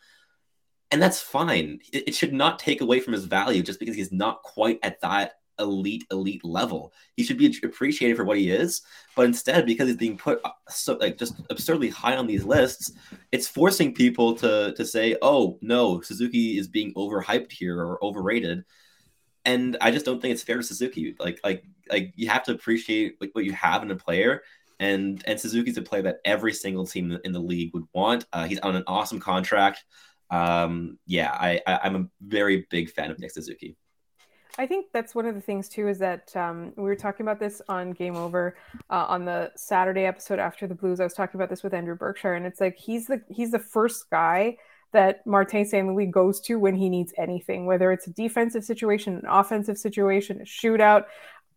And 0.91 1.01
that's 1.01 1.21
fine. 1.21 1.79
It, 1.93 2.09
it 2.09 2.15
should 2.15 2.33
not 2.33 2.59
take 2.59 2.81
away 2.81 2.99
from 2.99 3.13
his 3.13 3.23
value 3.23 3.63
just 3.63 3.79
because 3.79 3.95
he's 3.95 4.11
not 4.11 4.43
quite 4.43 4.79
at 4.83 4.99
that 5.01 5.35
elite 5.61 6.05
elite 6.11 6.43
level. 6.43 6.93
He 7.15 7.23
should 7.23 7.37
be 7.37 7.55
appreciated 7.63 8.17
for 8.17 8.23
what 8.23 8.37
he 8.37 8.49
is, 8.49 8.81
but 9.15 9.25
instead 9.25 9.65
because 9.65 9.87
he's 9.87 9.97
being 9.97 10.17
put 10.17 10.41
uh, 10.43 10.51
so 10.69 10.95
like 10.95 11.17
just 11.17 11.41
absurdly 11.49 11.89
high 11.89 12.17
on 12.17 12.27
these 12.27 12.43
lists, 12.43 12.91
it's 13.31 13.47
forcing 13.47 13.93
people 13.93 14.35
to 14.35 14.73
to 14.75 14.85
say, 14.85 15.15
"Oh, 15.21 15.57
no, 15.61 16.01
Suzuki 16.01 16.57
is 16.57 16.67
being 16.67 16.93
overhyped 16.95 17.51
here 17.51 17.79
or 17.79 18.03
overrated." 18.03 18.63
And 19.45 19.77
I 19.81 19.91
just 19.91 20.05
don't 20.05 20.21
think 20.21 20.33
it's 20.33 20.43
fair 20.43 20.57
to 20.57 20.63
Suzuki. 20.63 21.15
Like 21.19 21.39
like 21.43 21.63
like 21.89 22.13
you 22.15 22.29
have 22.29 22.43
to 22.43 22.51
appreciate 22.53 23.17
like 23.21 23.31
what 23.33 23.45
you 23.45 23.53
have 23.53 23.83
in 23.83 23.91
a 23.91 23.95
player. 23.95 24.43
And 24.79 25.23
and 25.27 25.39
Suzuki's 25.39 25.77
a 25.77 25.81
player 25.81 26.03
that 26.03 26.19
every 26.25 26.53
single 26.53 26.85
team 26.87 27.17
in 27.23 27.31
the 27.31 27.39
league 27.39 27.71
would 27.73 27.85
want. 27.93 28.25
Uh, 28.33 28.45
he's 28.45 28.59
on 28.59 28.75
an 28.75 28.83
awesome 28.87 29.19
contract. 29.19 29.83
Um, 30.31 30.97
yeah, 31.05 31.29
I, 31.31 31.61
I 31.67 31.79
I'm 31.83 31.95
a 31.95 32.07
very 32.21 32.65
big 32.69 32.89
fan 32.89 33.11
of 33.11 33.19
Nick 33.19 33.31
Suzuki. 33.31 33.75
I 34.57 34.67
think 34.67 34.87
that's 34.91 35.15
one 35.15 35.25
of 35.25 35.35
the 35.35 35.41
things 35.41 35.69
too 35.69 35.87
is 35.87 35.97
that 35.99 36.35
um, 36.35 36.73
we 36.75 36.83
were 36.83 36.95
talking 36.95 37.23
about 37.25 37.39
this 37.39 37.61
on 37.69 37.91
Game 37.91 38.15
Over 38.15 38.57
uh, 38.89 39.05
on 39.07 39.25
the 39.25 39.51
Saturday 39.55 40.05
episode 40.05 40.39
after 40.39 40.67
the 40.67 40.75
Blues. 40.75 40.99
I 40.99 41.03
was 41.03 41.13
talking 41.13 41.39
about 41.39 41.49
this 41.49 41.63
with 41.63 41.73
Andrew 41.73 41.95
Berkshire, 41.95 42.33
and 42.33 42.45
it's 42.45 42.59
like 42.59 42.77
he's 42.77 43.07
the 43.07 43.21
he's 43.29 43.51
the 43.51 43.59
first 43.59 44.09
guy 44.09 44.57
that 44.91 45.25
Martin 45.25 45.65
St. 45.65 45.87
Louis 45.87 46.05
goes 46.05 46.41
to 46.41 46.59
when 46.59 46.75
he 46.75 46.89
needs 46.89 47.13
anything, 47.17 47.65
whether 47.65 47.91
it's 47.91 48.07
a 48.07 48.11
defensive 48.11 48.63
situation, 48.63 49.15
an 49.15 49.25
offensive 49.29 49.77
situation, 49.77 50.41
a 50.41 50.43
shootout, 50.43 51.05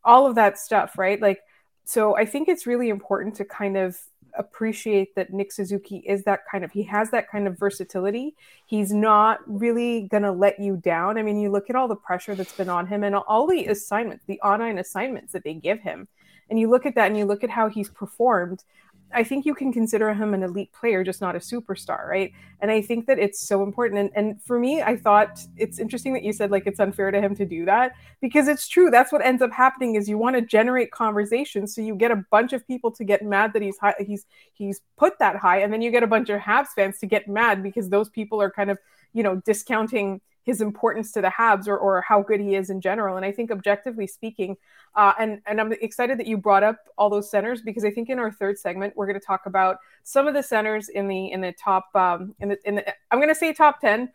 all 0.04 0.26
of 0.26 0.37
that 0.37 0.59
stuff, 0.59 0.96
right? 0.96 1.20
Like, 1.20 1.40
so 1.85 2.16
I 2.16 2.26
think 2.26 2.48
it's 2.48 2.66
really 2.66 2.88
important 2.88 3.35
to 3.37 3.44
kind 3.44 3.76
of 3.76 3.98
appreciate 4.37 5.14
that 5.14 5.33
Nick 5.33 5.53
Suzuki 5.53 5.99
is 5.99 6.25
that 6.25 6.40
kind 6.51 6.64
of 6.64 6.73
he 6.73 6.83
has 6.85 7.11
that 7.11 7.31
kind 7.31 7.47
of 7.47 7.59
versatility. 7.59 8.35
He's 8.66 8.92
not 8.92 9.40
really 9.47 10.09
gonna 10.11 10.33
let 10.33 10.59
you 10.59 10.77
down. 10.77 11.18
I 11.18 11.23
mean, 11.23 11.38
you 11.38 11.51
look 11.51 11.70
at 11.70 11.77
all 11.77 11.88
the 11.88 11.97
pressure 11.97 12.35
that's 12.35 12.53
been 12.53 12.68
on 12.68 12.87
him 12.87 13.05
and 13.05 13.14
all 13.14 13.47
the 13.47 13.66
assignments, 13.66 14.25
the 14.27 14.40
online 14.40 14.79
assignments 14.79 15.33
that 15.33 15.44
they 15.44 15.55
give 15.55 15.81
him, 15.81 16.09
and 16.51 16.59
you 16.59 16.68
look 16.68 16.87
at 16.87 16.94
that 16.94 17.09
and 17.09 17.16
you 17.16 17.25
look 17.25 17.44
at 17.44 17.51
how 17.51 17.68
he's 17.68 17.90
performed. 17.90 18.64
I 19.12 19.23
think 19.23 19.45
you 19.47 19.55
can 19.55 19.73
consider 19.73 20.12
him 20.12 20.35
an 20.35 20.43
elite 20.43 20.73
player, 20.73 21.05
just 21.05 21.21
not 21.21 21.37
a 21.37 21.38
superstar, 21.38 22.07
right? 22.07 22.33
And 22.61 22.71
I 22.71 22.81
think 22.81 23.07
that 23.07 23.19
it's 23.19 23.47
so 23.47 23.62
important. 23.62 24.01
And, 24.01 24.11
and 24.14 24.43
for 24.43 24.59
me, 24.59 24.83
I 24.83 24.97
thought 24.97 25.40
it's 25.57 25.79
interesting 25.79 26.12
that 26.14 26.23
you 26.25 26.33
said 26.33 26.51
like 26.51 26.67
it's 26.67 26.81
unfair 26.81 27.11
to 27.11 27.21
him 27.21 27.35
to 27.37 27.45
do 27.45 27.64
that 27.67 27.95
because 28.21 28.49
it's 28.49 28.67
true. 28.67 28.90
That's 28.90 29.12
what 29.12 29.25
ends 29.25 29.43
up 29.43 29.53
happening 29.53 29.95
is 29.95 30.09
you 30.09 30.19
want 30.19 30.37
to 30.37 30.43
generate 30.43 30.90
conversation, 30.90 31.67
so 31.67 31.81
you 31.81 31.95
get 31.95 32.11
a 32.11 32.25
bunch 32.31 32.53
of 32.53 32.67
people 32.67 32.90
to 32.93 33.05
get 33.05 33.23
mad 33.23 33.53
that 33.53 33.62
he's 33.62 33.79
high, 33.79 33.95
he's 34.01 34.27
he's 34.53 34.81
put 34.97 35.19
that 35.19 35.37
high, 35.37 35.59
and 35.59 35.73
then 35.73 35.83
you 35.83 35.90
get 35.90 36.03
a 36.03 36.09
bunch 36.09 36.29
of 36.31 36.40
Habs 36.40 36.69
fans 36.75 36.99
to 36.99 37.07
get 37.07 37.29
mad 37.29 37.62
because 37.62 37.88
those 37.88 38.09
people 38.09 38.40
are 38.40 38.51
kind 38.51 38.71
of 38.71 38.79
you 39.12 39.23
know 39.23 39.37
discounting 39.45 40.21
his 40.44 40.61
importance 40.61 41.11
to 41.12 41.20
the 41.20 41.28
Habs 41.28 41.66
or, 41.66 41.76
or 41.76 42.02
how 42.02 42.22
good 42.22 42.40
he 42.40 42.54
is 42.54 42.70
in 42.70 42.80
general. 42.80 43.16
And 43.16 43.24
I 43.24 43.33
think 43.33 43.50
objectively 43.50 44.07
speaking, 44.07 44.57
uh, 44.94 45.12
and 45.18 45.40
and 45.46 45.61
I'm 45.61 45.72
excited 45.72 46.18
that 46.18 46.26
you 46.26 46.37
brought 46.37 46.62
up 46.62 46.78
all 46.96 47.11
those 47.11 47.30
centers 47.30 47.62
because 47.62 47.85
I 47.85 47.90
think 47.90 48.11
in 48.11 48.18
our 48.18 48.30
third 48.30 48.59
segment 48.59 48.94
we're 48.96 49.07
going 49.07 49.18
to 49.18 49.26
talk 49.26 49.46
about 49.46 49.78
some 50.02 50.28
of 50.28 50.35
the 50.35 50.42
centers 50.42 50.88
in 50.88 51.09
the 51.09 51.33
in 51.33 51.40
the 51.40 51.52
top 51.52 51.88
um, 51.94 52.35
in 52.40 52.50
the 52.50 52.59
in 52.64 52.76
the 52.76 52.94
I'm 53.11 53.18
going 53.18 53.28
to 53.28 53.35
say 53.35 53.52
top 53.52 53.80
ten, 53.80 54.12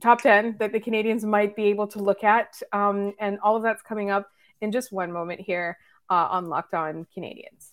top 0.00 0.22
ten 0.22 0.56
that 0.58 0.72
the 0.72 0.80
Canadians 0.80 1.24
might 1.24 1.54
be 1.56 1.64
able 1.64 1.88
to 1.88 1.98
look 1.98 2.24
at, 2.24 2.60
um, 2.72 3.12
and 3.18 3.38
all 3.40 3.56
of 3.56 3.62
that's 3.62 3.82
coming 3.82 4.10
up 4.10 4.30
in 4.60 4.72
just 4.72 4.92
one 4.92 5.12
moment 5.12 5.40
here 5.40 5.76
uh, 6.08 6.28
on 6.30 6.46
Locked 6.46 6.74
On 6.74 7.06
Canadiens. 7.14 7.72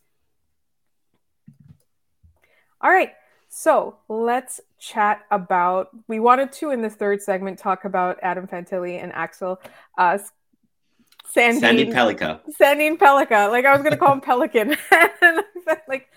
All 2.81 2.91
right. 2.91 3.11
So 3.55 3.97
let's 4.09 4.59
chat 4.79 5.25
about. 5.29 5.89
We 6.07 6.19
wanted 6.19 6.51
to 6.53 6.71
in 6.71 6.81
this 6.81 6.95
third 6.95 7.21
segment 7.21 7.59
talk 7.59 7.85
about 7.85 8.17
Adam 8.23 8.47
Fantilli 8.47 9.01
and 9.01 9.13
Axel 9.13 9.61
uh, 9.95 10.17
Sandin, 11.35 11.61
Sandin 11.61 11.93
Pellikka. 11.93 12.39
Sandin 12.59 12.97
Pellikka. 12.97 13.51
Like 13.51 13.65
I 13.65 13.75
was 13.75 13.83
gonna 13.83 13.95
call 13.95 14.13
him 14.13 14.21
Pelican. 14.21 14.75
like 15.87 16.07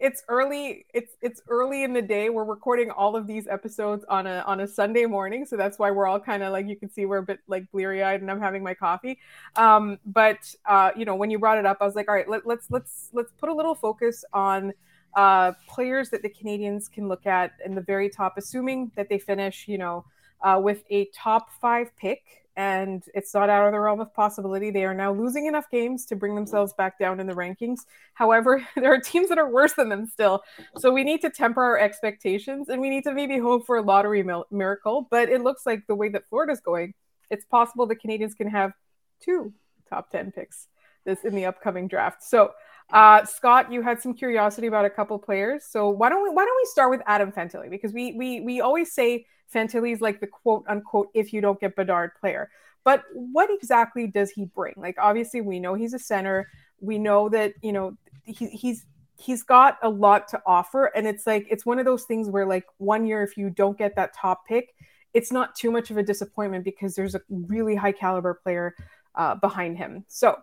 it's 0.00 0.24
early. 0.26 0.84
It's 0.92 1.12
it's 1.22 1.40
early 1.46 1.84
in 1.84 1.92
the 1.92 2.02
day. 2.02 2.30
We're 2.30 2.42
recording 2.42 2.90
all 2.90 3.14
of 3.14 3.28
these 3.28 3.46
episodes 3.46 4.04
on 4.08 4.26
a 4.26 4.42
on 4.44 4.58
a 4.58 4.66
Sunday 4.66 5.06
morning, 5.06 5.46
so 5.46 5.56
that's 5.56 5.78
why 5.78 5.92
we're 5.92 6.08
all 6.08 6.18
kind 6.18 6.42
of 6.42 6.50
like 6.50 6.66
you 6.66 6.74
can 6.74 6.90
see 6.90 7.06
we're 7.06 7.18
a 7.18 7.22
bit 7.22 7.38
like 7.46 7.70
bleary 7.70 8.02
eyed, 8.02 8.22
and 8.22 8.30
I'm 8.30 8.40
having 8.40 8.64
my 8.64 8.74
coffee. 8.74 9.20
Um, 9.54 10.00
but 10.04 10.52
uh, 10.66 10.90
you 10.96 11.04
know, 11.04 11.14
when 11.14 11.30
you 11.30 11.38
brought 11.38 11.58
it 11.58 11.64
up, 11.64 11.76
I 11.80 11.84
was 11.84 11.94
like, 11.94 12.08
all 12.08 12.14
right, 12.16 12.28
let, 12.28 12.44
let's 12.44 12.72
let's 12.72 13.10
let's 13.12 13.30
put 13.38 13.50
a 13.50 13.54
little 13.54 13.76
focus 13.76 14.24
on 14.32 14.72
uh, 15.14 15.52
players 15.68 16.10
that 16.10 16.22
the 16.22 16.28
Canadians 16.28 16.88
can 16.88 17.08
look 17.08 17.26
at 17.26 17.52
in 17.64 17.74
the 17.74 17.80
very 17.80 18.08
top, 18.08 18.34
assuming 18.36 18.90
that 18.96 19.08
they 19.08 19.18
finish, 19.18 19.66
you 19.68 19.78
know, 19.78 20.04
uh, 20.42 20.60
with 20.62 20.82
a 20.90 21.08
top 21.14 21.50
five 21.60 21.94
pick. 21.96 22.22
And 22.54 23.02
it's 23.14 23.32
not 23.32 23.48
out 23.48 23.66
of 23.66 23.72
the 23.72 23.80
realm 23.80 24.00
of 24.00 24.12
possibility. 24.12 24.70
They 24.70 24.84
are 24.84 24.92
now 24.92 25.10
losing 25.10 25.46
enough 25.46 25.70
games 25.70 26.04
to 26.06 26.16
bring 26.16 26.34
themselves 26.34 26.74
back 26.74 26.98
down 26.98 27.18
in 27.18 27.26
the 27.26 27.32
rankings. 27.32 27.80
However, 28.12 28.66
there 28.76 28.92
are 28.92 29.00
teams 29.00 29.30
that 29.30 29.38
are 29.38 29.50
worse 29.50 29.72
than 29.72 29.88
them 29.88 30.06
still. 30.06 30.42
So 30.76 30.92
we 30.92 31.02
need 31.02 31.22
to 31.22 31.30
temper 31.30 31.62
our 31.62 31.78
expectations 31.78 32.68
and 32.68 32.80
we 32.80 32.90
need 32.90 33.04
to 33.04 33.14
maybe 33.14 33.38
hope 33.38 33.64
for 33.64 33.78
a 33.78 33.82
lottery 33.82 34.22
mil- 34.22 34.46
miracle. 34.50 35.08
But 35.10 35.30
it 35.30 35.40
looks 35.40 35.64
like 35.64 35.86
the 35.86 35.94
way 35.94 36.10
that 36.10 36.28
Florida's 36.28 36.60
going, 36.60 36.92
it's 37.30 37.46
possible 37.46 37.86
the 37.86 37.96
Canadians 37.96 38.34
can 38.34 38.48
have 38.48 38.72
two 39.20 39.54
top 39.88 40.10
10 40.10 40.32
picks 40.32 40.68
this 41.04 41.24
in 41.24 41.34
the 41.34 41.46
upcoming 41.46 41.88
draft. 41.88 42.22
So 42.22 42.52
uh, 42.92 43.24
Scott, 43.24 43.72
you 43.72 43.80
had 43.80 44.02
some 44.02 44.12
curiosity 44.12 44.66
about 44.66 44.84
a 44.84 44.90
couple 44.90 45.18
players, 45.18 45.64
so 45.64 45.88
why 45.88 46.10
don't 46.10 46.22
we 46.22 46.28
why 46.28 46.44
don't 46.44 46.56
we 46.56 46.66
start 46.66 46.90
with 46.90 47.00
Adam 47.06 47.32
Fantilli 47.32 47.70
because 47.70 47.92
we 47.92 48.12
we 48.12 48.40
we 48.40 48.60
always 48.60 48.92
say 48.92 49.24
Fantilli 49.52 49.92
is 49.92 50.00
like 50.02 50.20
the 50.20 50.26
quote 50.26 50.64
unquote 50.68 51.08
if 51.14 51.32
you 51.32 51.40
don't 51.40 51.58
get 51.58 51.74
Bedard 51.74 52.10
player, 52.20 52.50
but 52.84 53.04
what 53.14 53.48
exactly 53.50 54.06
does 54.06 54.30
he 54.30 54.44
bring? 54.44 54.74
Like 54.76 54.96
obviously 55.00 55.40
we 55.40 55.58
know 55.58 55.74
he's 55.74 55.94
a 55.94 55.98
center, 55.98 56.50
we 56.80 56.98
know 56.98 57.30
that 57.30 57.54
you 57.62 57.72
know 57.72 57.96
he, 58.24 58.48
he's 58.48 58.84
he's 59.16 59.42
got 59.42 59.78
a 59.82 59.88
lot 59.88 60.28
to 60.28 60.42
offer, 60.44 60.86
and 60.94 61.06
it's 61.06 61.26
like 61.26 61.46
it's 61.50 61.64
one 61.64 61.78
of 61.78 61.86
those 61.86 62.04
things 62.04 62.28
where 62.28 62.44
like 62.44 62.66
one 62.76 63.06
year 63.06 63.22
if 63.22 63.38
you 63.38 63.48
don't 63.48 63.78
get 63.78 63.96
that 63.96 64.14
top 64.14 64.46
pick, 64.46 64.74
it's 65.14 65.32
not 65.32 65.54
too 65.54 65.70
much 65.70 65.90
of 65.90 65.96
a 65.96 66.02
disappointment 66.02 66.62
because 66.62 66.94
there's 66.94 67.14
a 67.14 67.22
really 67.30 67.74
high 67.74 67.92
caliber 67.92 68.34
player 68.34 68.74
uh, 69.14 69.34
behind 69.36 69.78
him. 69.78 70.04
So 70.08 70.36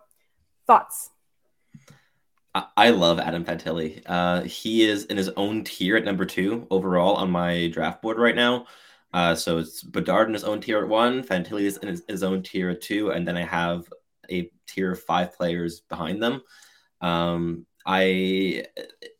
thoughts. 0.66 1.10
I 2.54 2.90
love 2.90 3.20
Adam 3.20 3.44
Fantilli. 3.44 4.02
Uh, 4.06 4.42
he 4.42 4.82
is 4.82 5.04
in 5.04 5.16
his 5.16 5.28
own 5.30 5.62
tier 5.62 5.96
at 5.96 6.04
number 6.04 6.24
two 6.24 6.66
overall 6.70 7.14
on 7.14 7.30
my 7.30 7.68
draft 7.68 8.02
board 8.02 8.18
right 8.18 8.34
now. 8.34 8.66
Uh, 9.12 9.34
so 9.34 9.58
it's 9.58 9.82
Bedard 9.82 10.28
in 10.28 10.34
his 10.34 10.44
own 10.44 10.60
tier 10.60 10.82
at 10.82 10.88
one, 10.88 11.22
Fantilli 11.22 11.62
is 11.62 11.76
in 11.78 11.88
his, 11.88 12.02
his, 12.08 12.22
own 12.22 12.42
tier 12.42 12.70
at 12.70 12.80
two, 12.80 13.10
and 13.10 13.26
then 13.26 13.36
I 13.36 13.42
have 13.42 13.84
a 14.30 14.50
tier 14.68 14.92
of 14.92 15.02
five 15.02 15.34
players 15.34 15.80
behind 15.80 16.22
them. 16.22 16.42
Um, 17.00 17.66
I 17.86 18.64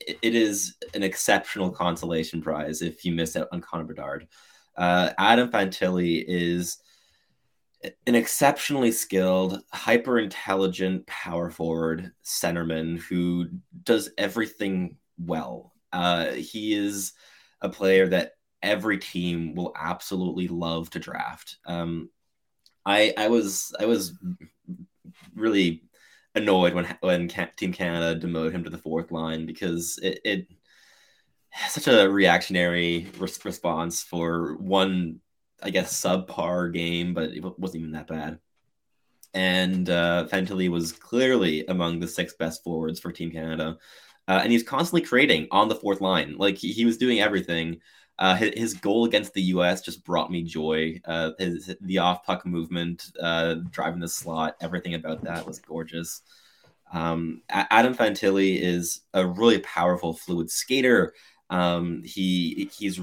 it 0.00 0.34
is 0.34 0.76
an 0.94 1.02
exceptional 1.02 1.70
consolation 1.70 2.42
prize 2.42 2.82
if 2.82 3.04
you 3.04 3.12
miss 3.12 3.36
out 3.36 3.48
on 3.52 3.60
Connor 3.60 3.84
Bedard. 3.84 4.28
Uh, 4.76 5.10
Adam 5.18 5.50
Fantilli 5.50 6.24
is 6.26 6.78
an 8.06 8.14
exceptionally 8.14 8.92
skilled, 8.92 9.62
hyper 9.72 10.18
intelligent 10.18 11.06
power 11.06 11.50
forward 11.50 12.12
centerman 12.22 12.98
who 12.98 13.48
does 13.84 14.10
everything 14.18 14.96
well. 15.18 15.72
Uh, 15.92 16.32
he 16.32 16.74
is 16.74 17.12
a 17.62 17.68
player 17.68 18.06
that 18.08 18.32
every 18.62 18.98
team 18.98 19.54
will 19.54 19.72
absolutely 19.76 20.48
love 20.48 20.90
to 20.90 20.98
draft. 20.98 21.56
Um, 21.66 22.10
I 22.84 23.14
I 23.16 23.28
was 23.28 23.74
I 23.80 23.86
was 23.86 24.14
really 25.34 25.82
annoyed 26.34 26.74
when 26.74 26.86
when 27.00 27.28
Team 27.28 27.72
Canada 27.72 28.18
demoted 28.18 28.54
him 28.54 28.64
to 28.64 28.70
the 28.70 28.78
fourth 28.78 29.10
line 29.10 29.46
because 29.46 29.98
it, 30.02 30.20
it 30.24 30.46
such 31.68 31.88
a 31.88 32.08
reactionary 32.08 33.08
response 33.18 34.02
for 34.02 34.56
one 34.56 35.20
I 35.62 35.70
guess, 35.70 36.00
subpar 36.00 36.72
game, 36.72 37.14
but 37.14 37.30
it 37.30 37.42
wasn't 37.58 37.80
even 37.80 37.92
that 37.92 38.06
bad. 38.06 38.38
And 39.32 39.88
uh, 39.88 40.26
Fantilli 40.30 40.68
was 40.68 40.92
clearly 40.92 41.64
among 41.66 42.00
the 42.00 42.08
six 42.08 42.34
best 42.34 42.64
forwards 42.64 42.98
for 42.98 43.12
Team 43.12 43.30
Canada. 43.30 43.78
Uh, 44.26 44.40
and 44.42 44.52
he's 44.52 44.62
constantly 44.62 45.02
creating 45.02 45.48
on 45.50 45.68
the 45.68 45.74
fourth 45.74 46.00
line. 46.00 46.36
Like 46.36 46.58
he, 46.58 46.72
he 46.72 46.84
was 46.84 46.96
doing 46.96 47.20
everything. 47.20 47.80
Uh, 48.18 48.34
his, 48.34 48.52
his, 48.54 48.74
goal 48.74 49.06
against 49.06 49.32
the 49.32 49.42
U.S. 49.42 49.80
just 49.80 50.04
brought 50.04 50.30
me 50.30 50.42
joy. 50.42 51.00
Uh, 51.06 51.30
his, 51.38 51.74
the 51.80 51.98
off 51.98 52.24
puck 52.24 52.44
movement, 52.44 53.10
uh, 53.20 53.54
driving 53.70 54.00
the 54.00 54.08
slot, 54.08 54.56
everything 54.60 54.94
about 54.94 55.24
that 55.24 55.46
was 55.46 55.58
gorgeous. 55.58 56.20
Um, 56.92 57.42
Adam 57.48 57.94
Fantilli 57.94 58.60
is 58.60 59.00
a 59.14 59.26
really 59.26 59.60
powerful, 59.60 60.12
fluid 60.12 60.50
skater. 60.50 61.14
Um, 61.48 62.02
he 62.04 62.70
he's 62.76 63.00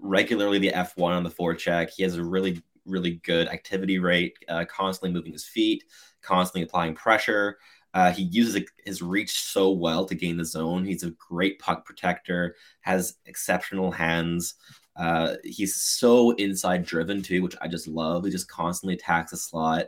regularly 0.00 0.58
the 0.58 0.72
F1 0.72 1.16
on 1.16 1.22
the 1.24 1.30
forecheck. 1.30 1.90
He 1.90 2.02
has 2.02 2.16
a 2.16 2.24
really, 2.24 2.62
really 2.84 3.20
good 3.24 3.48
activity 3.48 3.98
rate, 3.98 4.36
uh, 4.48 4.64
constantly 4.64 5.12
moving 5.12 5.32
his 5.32 5.44
feet, 5.44 5.84
constantly 6.22 6.62
applying 6.62 6.94
pressure. 6.94 7.58
Uh, 7.94 8.12
he 8.12 8.24
uses 8.24 8.62
his 8.84 9.02
reach 9.02 9.40
so 9.40 9.70
well 9.70 10.04
to 10.04 10.14
gain 10.14 10.36
the 10.36 10.44
zone. 10.44 10.84
He's 10.84 11.02
a 11.02 11.10
great 11.12 11.58
puck 11.58 11.84
protector, 11.84 12.54
has 12.80 13.16
exceptional 13.26 13.90
hands. 13.90 14.54
Uh, 14.94 15.36
he's 15.44 15.76
so 15.76 16.32
inside 16.32 16.84
driven 16.84 17.22
too, 17.22 17.42
which 17.42 17.56
I 17.60 17.68
just 17.68 17.88
love. 17.88 18.24
He 18.24 18.30
just 18.30 18.48
constantly 18.48 18.94
attacks 18.94 19.30
the 19.30 19.36
slot. 19.36 19.86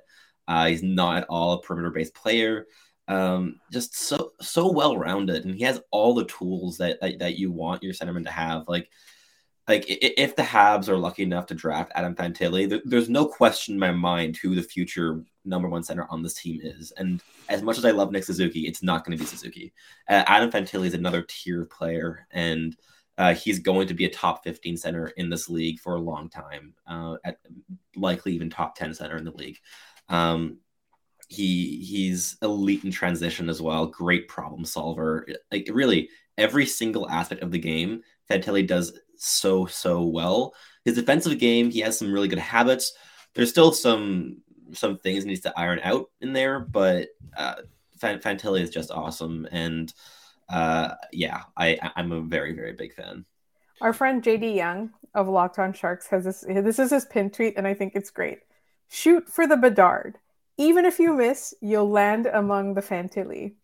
Uh, 0.48 0.66
he's 0.66 0.82
not 0.82 1.18
at 1.18 1.26
all 1.28 1.52
a 1.52 1.60
perimeter 1.60 1.90
based 1.90 2.14
player. 2.14 2.66
Um, 3.06 3.60
just 3.72 3.96
so 3.96 4.32
so 4.40 4.70
well 4.70 4.96
rounded, 4.96 5.44
and 5.44 5.54
he 5.54 5.64
has 5.64 5.80
all 5.90 6.14
the 6.14 6.26
tools 6.26 6.78
that, 6.78 7.00
that 7.00 7.18
that 7.18 7.38
you 7.38 7.50
want 7.50 7.82
your 7.82 7.92
centerman 7.92 8.24
to 8.24 8.30
have. 8.30 8.68
Like 8.68 8.88
like 9.70 9.84
if 9.88 10.34
the 10.34 10.42
Habs 10.42 10.88
are 10.88 10.96
lucky 10.96 11.22
enough 11.22 11.46
to 11.46 11.54
draft 11.54 11.92
Adam 11.94 12.16
Fantilli, 12.16 12.80
there's 12.84 13.08
no 13.08 13.24
question 13.24 13.74
in 13.74 13.78
my 13.78 13.92
mind 13.92 14.36
who 14.36 14.56
the 14.56 14.64
future 14.64 15.22
number 15.44 15.68
one 15.68 15.84
center 15.84 16.08
on 16.10 16.24
this 16.24 16.34
team 16.34 16.58
is. 16.60 16.92
And 16.96 17.22
as 17.48 17.62
much 17.62 17.78
as 17.78 17.84
I 17.84 17.92
love 17.92 18.10
Nick 18.10 18.24
Suzuki, 18.24 18.66
it's 18.66 18.82
not 18.82 19.04
going 19.04 19.16
to 19.16 19.22
be 19.22 19.28
Suzuki. 19.28 19.72
Uh, 20.08 20.24
Adam 20.26 20.50
Fantilli 20.50 20.88
is 20.88 20.94
another 20.94 21.24
tier 21.28 21.66
player, 21.66 22.26
and 22.32 22.76
uh, 23.16 23.32
he's 23.32 23.60
going 23.60 23.86
to 23.86 23.94
be 23.94 24.06
a 24.06 24.10
top 24.10 24.42
15 24.42 24.76
center 24.76 25.06
in 25.16 25.30
this 25.30 25.48
league 25.48 25.78
for 25.78 25.94
a 25.94 26.00
long 26.00 26.28
time, 26.28 26.74
uh, 26.88 27.14
at 27.22 27.38
likely 27.94 28.32
even 28.32 28.50
top 28.50 28.74
10 28.74 28.92
center 28.94 29.18
in 29.18 29.24
the 29.24 29.30
league. 29.30 29.60
Um, 30.08 30.58
he 31.28 31.76
he's 31.76 32.36
elite 32.42 32.82
in 32.82 32.90
transition 32.90 33.48
as 33.48 33.62
well. 33.62 33.86
Great 33.86 34.26
problem 34.26 34.64
solver. 34.64 35.28
Like 35.52 35.70
really, 35.72 36.08
every 36.36 36.66
single 36.66 37.08
aspect 37.08 37.44
of 37.44 37.52
the 37.52 37.58
game, 37.60 38.02
Fantilli 38.30 38.66
does 38.66 38.92
so 39.16 39.66
so 39.66 40.02
well. 40.02 40.54
His 40.84 40.94
defensive 40.94 41.38
game, 41.38 41.70
he 41.70 41.80
has 41.80 41.98
some 41.98 42.12
really 42.12 42.28
good 42.28 42.38
habits. 42.38 42.92
There's 43.34 43.50
still 43.50 43.72
some 43.72 44.38
some 44.72 44.98
things 44.98 45.24
needs 45.24 45.40
to 45.40 45.58
iron 45.58 45.80
out 45.82 46.10
in 46.20 46.32
there, 46.32 46.60
but 46.60 47.08
uh, 47.36 47.56
Fantilli 47.98 48.60
is 48.60 48.70
just 48.70 48.90
awesome, 48.90 49.46
and 49.50 49.92
uh, 50.48 50.94
yeah, 51.12 51.42
I 51.56 51.78
I'm 51.96 52.12
a 52.12 52.20
very 52.20 52.54
very 52.54 52.72
big 52.72 52.94
fan. 52.94 53.24
Our 53.80 53.92
friend 53.92 54.22
JD 54.22 54.54
Young 54.54 54.90
of 55.14 55.28
Locked 55.28 55.58
On 55.58 55.72
Sharks 55.72 56.06
has 56.08 56.24
this. 56.24 56.44
This 56.46 56.78
is 56.78 56.90
his 56.90 57.04
pin 57.04 57.30
tweet, 57.30 57.54
and 57.56 57.66
I 57.66 57.74
think 57.74 57.92
it's 57.94 58.10
great. 58.10 58.38
Shoot 58.88 59.28
for 59.28 59.46
the 59.46 59.56
Bedard. 59.56 60.18
Even 60.56 60.84
if 60.84 60.98
you 60.98 61.14
miss, 61.14 61.54
you'll 61.60 61.88
land 61.88 62.26
among 62.26 62.74
the 62.74 62.82
Fantilli, 62.82 63.54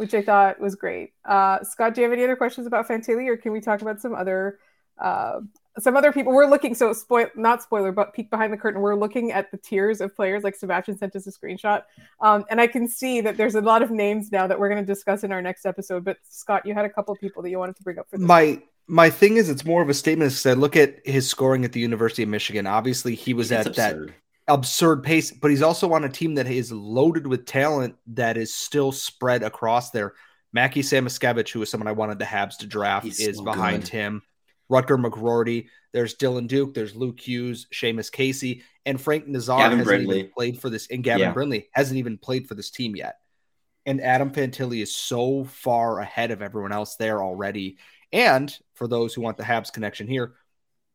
which 0.00 0.14
I 0.14 0.22
thought 0.22 0.58
was 0.58 0.74
great. 0.74 1.12
Uh, 1.26 1.62
Scott, 1.62 1.94
do 1.94 2.00
you 2.00 2.06
have 2.06 2.12
any 2.14 2.24
other 2.24 2.34
questions 2.34 2.66
about 2.66 2.88
Fantilli, 2.88 3.28
or 3.28 3.36
can 3.36 3.52
we 3.52 3.60
talk 3.60 3.82
about 3.82 4.00
some 4.00 4.14
other 4.14 4.58
uh, 4.98 5.40
some 5.78 5.94
other 5.94 6.10
people? 6.10 6.32
We're 6.32 6.46
looking 6.46 6.74
so 6.74 6.94
spoil 6.94 7.26
not 7.36 7.62
spoiler 7.62 7.92
but 7.92 8.14
peek 8.14 8.30
behind 8.30 8.50
the 8.50 8.56
curtain. 8.56 8.80
We're 8.80 8.96
looking 8.96 9.30
at 9.30 9.50
the 9.50 9.58
tiers 9.58 10.00
of 10.00 10.16
players 10.16 10.42
like 10.42 10.56
sebastian 10.56 10.96
sent 10.96 11.14
us 11.14 11.26
a 11.26 11.30
screenshot. 11.30 11.82
Um, 12.20 12.46
and 12.48 12.60
i 12.60 12.66
can 12.66 12.88
see 12.88 13.20
that 13.20 13.36
there's 13.36 13.54
a 13.54 13.60
lot 13.60 13.82
of 13.82 13.90
names 13.90 14.32
now 14.32 14.46
that 14.46 14.58
we're 14.58 14.70
going 14.70 14.84
to 14.84 14.92
discuss 14.94 15.22
in 15.22 15.32
our 15.32 15.42
next 15.42 15.66
episode 15.66 16.04
but 16.04 16.16
scott 16.28 16.64
you 16.64 16.74
had 16.74 16.84
a 16.84 16.90
couple 16.90 17.14
people 17.16 17.42
that 17.42 17.50
you 17.50 17.58
wanted 17.58 17.76
to 17.76 17.82
bring 17.82 17.98
up 17.98 18.08
for 18.10 18.16
this. 18.16 18.26
My 18.26 18.62
my 18.86 19.10
thing 19.10 19.36
is 19.36 19.48
it's 19.50 19.64
more 19.64 19.82
of 19.82 19.88
a 19.88 19.94
statement 19.94 20.30
because 20.30 20.46
i 20.46 20.54
look 20.54 20.76
at 20.76 21.06
his 21.06 21.28
scoring 21.28 21.64
at 21.64 21.72
the 21.72 21.80
university 21.80 22.22
of 22.22 22.28
michigan. 22.28 22.66
Obviously 22.66 23.14
he 23.14 23.34
was 23.34 23.50
it's 23.50 23.60
at 23.60 23.66
absurd. 23.66 24.08
that 24.08 24.14
absurd 24.52 25.02
pace 25.02 25.30
but 25.30 25.50
he's 25.50 25.62
also 25.62 25.92
on 25.92 26.04
a 26.04 26.08
team 26.08 26.34
that 26.34 26.46
is 26.46 26.72
loaded 26.72 27.26
with 27.26 27.46
talent 27.46 27.94
that 28.06 28.36
is 28.36 28.54
still 28.54 28.92
spread 28.92 29.42
across 29.42 29.90
there 29.90 30.14
Mackie 30.52 30.82
Samoskevich, 30.82 31.50
who 31.50 31.62
is 31.62 31.70
someone 31.70 31.86
I 31.86 31.92
wanted 31.92 32.18
the 32.18 32.24
Habs 32.24 32.58
to 32.58 32.66
draft, 32.66 33.04
he's 33.06 33.20
is 33.20 33.36
so 33.36 33.44
behind 33.44 33.84
good. 33.84 33.90
him. 33.90 34.22
Rutger 34.70 35.04
McGroarty. 35.04 35.66
There's 35.92 36.16
Dylan 36.16 36.46
Duke. 36.46 36.74
There's 36.74 36.94
Luke 36.94 37.20
Hughes, 37.20 37.66
Seamus 37.72 38.10
Casey, 38.10 38.62
and 38.86 39.00
Frank 39.00 39.26
Nazar 39.26 39.58
Gavin 39.58 39.78
hasn't 39.78 39.86
Brindley. 39.86 40.18
even 40.20 40.30
played 40.30 40.60
for 40.60 40.70
this. 40.70 40.88
And 40.90 41.02
Gavin 41.02 41.20
yeah. 41.20 41.32
Brindley 41.32 41.68
hasn't 41.72 41.98
even 41.98 42.18
played 42.18 42.48
for 42.48 42.54
this 42.54 42.70
team 42.70 42.94
yet. 42.94 43.16
And 43.86 44.00
Adam 44.00 44.30
Fantilli 44.30 44.82
is 44.82 44.94
so 44.94 45.44
far 45.44 45.98
ahead 45.98 46.30
of 46.30 46.42
everyone 46.42 46.72
else 46.72 46.96
there 46.96 47.22
already. 47.22 47.78
And 48.12 48.56
for 48.74 48.86
those 48.86 49.14
who 49.14 49.22
want 49.22 49.36
the 49.36 49.44
Habs 49.44 49.72
connection 49.72 50.06
here, 50.06 50.34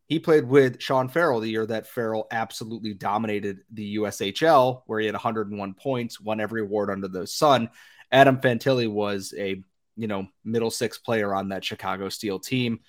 he 0.07 0.19
played 0.19 0.45
with 0.45 0.81
Sean 0.81 1.07
Farrell 1.07 1.39
the 1.39 1.49
year 1.49 1.65
that 1.65 1.87
Farrell 1.87 2.27
absolutely 2.31 2.93
dominated 2.93 3.59
the 3.71 3.97
USHL, 3.97 4.83
where 4.85 4.99
he 4.99 5.05
had 5.05 5.15
101 5.15 5.73
points, 5.73 6.19
won 6.19 6.39
every 6.39 6.61
award 6.61 6.89
under 6.89 7.07
the 7.07 7.25
sun. 7.25 7.69
Adam 8.11 8.37
Fantilli 8.37 8.89
was 8.89 9.33
a 9.37 9.63
you 9.95 10.07
know, 10.07 10.27
middle 10.43 10.71
six 10.71 10.97
player 10.97 11.33
on 11.33 11.49
that 11.49 11.63
Chicago 11.63 12.09
Steel 12.09 12.39
team. 12.39 12.79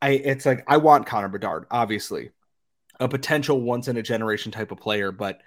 I 0.00 0.10
it's 0.10 0.46
like 0.46 0.64
I 0.66 0.76
want 0.78 1.06
Connor 1.06 1.28
Bedard, 1.28 1.66
obviously, 1.70 2.30
a 3.00 3.08
potential 3.08 3.60
once 3.60 3.88
in 3.88 3.96
a 3.96 4.02
generation 4.02 4.52
type 4.52 4.72
of 4.72 4.78
player, 4.78 5.12
but 5.12 5.40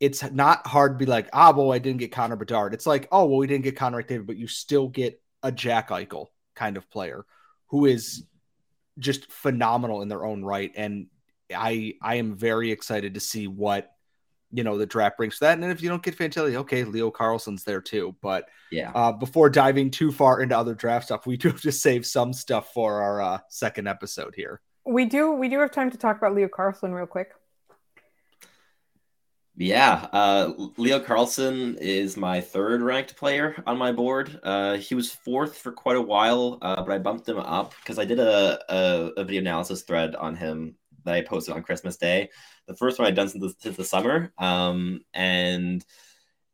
it's 0.00 0.28
not 0.32 0.66
hard 0.66 0.98
to 0.98 1.04
be 1.04 1.08
like, 1.08 1.28
ah, 1.32 1.52
well, 1.52 1.72
I 1.72 1.78
didn't 1.78 2.00
get 2.00 2.12
Connor 2.12 2.36
Bedard. 2.36 2.74
It's 2.74 2.86
like, 2.86 3.06
oh, 3.12 3.26
well, 3.26 3.38
we 3.38 3.46
didn't 3.46 3.64
get 3.64 3.76
Connor 3.76 4.02
McDavid, 4.02 4.26
but 4.26 4.36
you 4.36 4.48
still 4.48 4.88
get 4.88 5.20
a 5.42 5.52
Jack 5.52 5.90
Eichel 5.90 6.28
kind 6.56 6.76
of 6.76 6.90
player 6.90 7.24
who 7.68 7.86
is 7.86 8.24
just 8.98 9.30
phenomenal 9.30 10.02
in 10.02 10.08
their 10.08 10.24
own 10.24 10.44
right. 10.44 10.72
And 10.76 11.06
I 11.54 11.94
I 12.02 12.16
am 12.16 12.34
very 12.34 12.70
excited 12.70 13.14
to 13.14 13.20
see 13.20 13.46
what 13.46 13.92
you 14.52 14.64
know 14.64 14.78
the 14.78 14.86
draft 14.86 15.16
brings 15.16 15.38
that. 15.38 15.58
And 15.58 15.70
if 15.70 15.82
you 15.82 15.88
don't 15.88 16.02
get 16.02 16.16
Fantilli, 16.16 16.54
okay, 16.56 16.84
Leo 16.84 17.10
Carlsson's 17.10 17.64
there 17.64 17.80
too. 17.80 18.14
But 18.20 18.48
yeah, 18.70 18.92
uh, 18.94 19.12
before 19.12 19.50
diving 19.50 19.90
too 19.90 20.12
far 20.12 20.40
into 20.40 20.56
other 20.56 20.74
draft 20.74 21.06
stuff, 21.06 21.26
we 21.26 21.36
do 21.36 21.48
have 21.48 21.62
to 21.62 21.72
save 21.72 22.06
some 22.06 22.32
stuff 22.32 22.72
for 22.72 23.00
our 23.00 23.20
uh, 23.20 23.38
second 23.48 23.88
episode 23.88 24.34
here. 24.36 24.60
We 24.84 25.04
do 25.06 25.32
we 25.32 25.48
do 25.48 25.58
have 25.60 25.70
time 25.70 25.90
to 25.90 25.98
talk 25.98 26.18
about 26.18 26.34
Leo 26.34 26.48
Carlsson 26.48 26.92
real 26.92 27.06
quick. 27.06 27.30
Yeah, 29.54 30.08
uh, 30.12 30.52
Leo 30.78 30.98
Carlsson 30.98 31.76
is 31.78 32.16
my 32.16 32.40
third 32.40 32.80
ranked 32.80 33.16
player 33.16 33.62
on 33.66 33.76
my 33.76 33.92
board. 33.92 34.40
Uh, 34.42 34.78
he 34.78 34.94
was 34.94 35.12
fourth 35.12 35.58
for 35.58 35.72
quite 35.72 35.96
a 35.96 36.02
while, 36.02 36.58
uh, 36.62 36.82
but 36.82 36.90
I 36.90 36.98
bumped 36.98 37.28
him 37.28 37.38
up 37.38 37.74
because 37.80 37.98
I 37.98 38.06
did 38.06 38.18
a, 38.18 38.58
a, 38.72 39.10
a, 39.18 39.24
video 39.24 39.42
analysis 39.42 39.82
thread 39.82 40.16
on 40.16 40.36
him 40.36 40.76
that 41.04 41.14
I 41.14 41.20
posted 41.20 41.54
on 41.54 41.62
Christmas 41.62 41.98
Day. 41.98 42.30
The 42.66 42.74
first 42.74 42.98
one 42.98 43.06
I'd 43.06 43.14
done 43.14 43.28
since 43.28 43.42
the, 43.42 43.54
since 43.58 43.76
the 43.76 43.84
summer. 43.84 44.32
Um, 44.38 45.02
and 45.12 45.84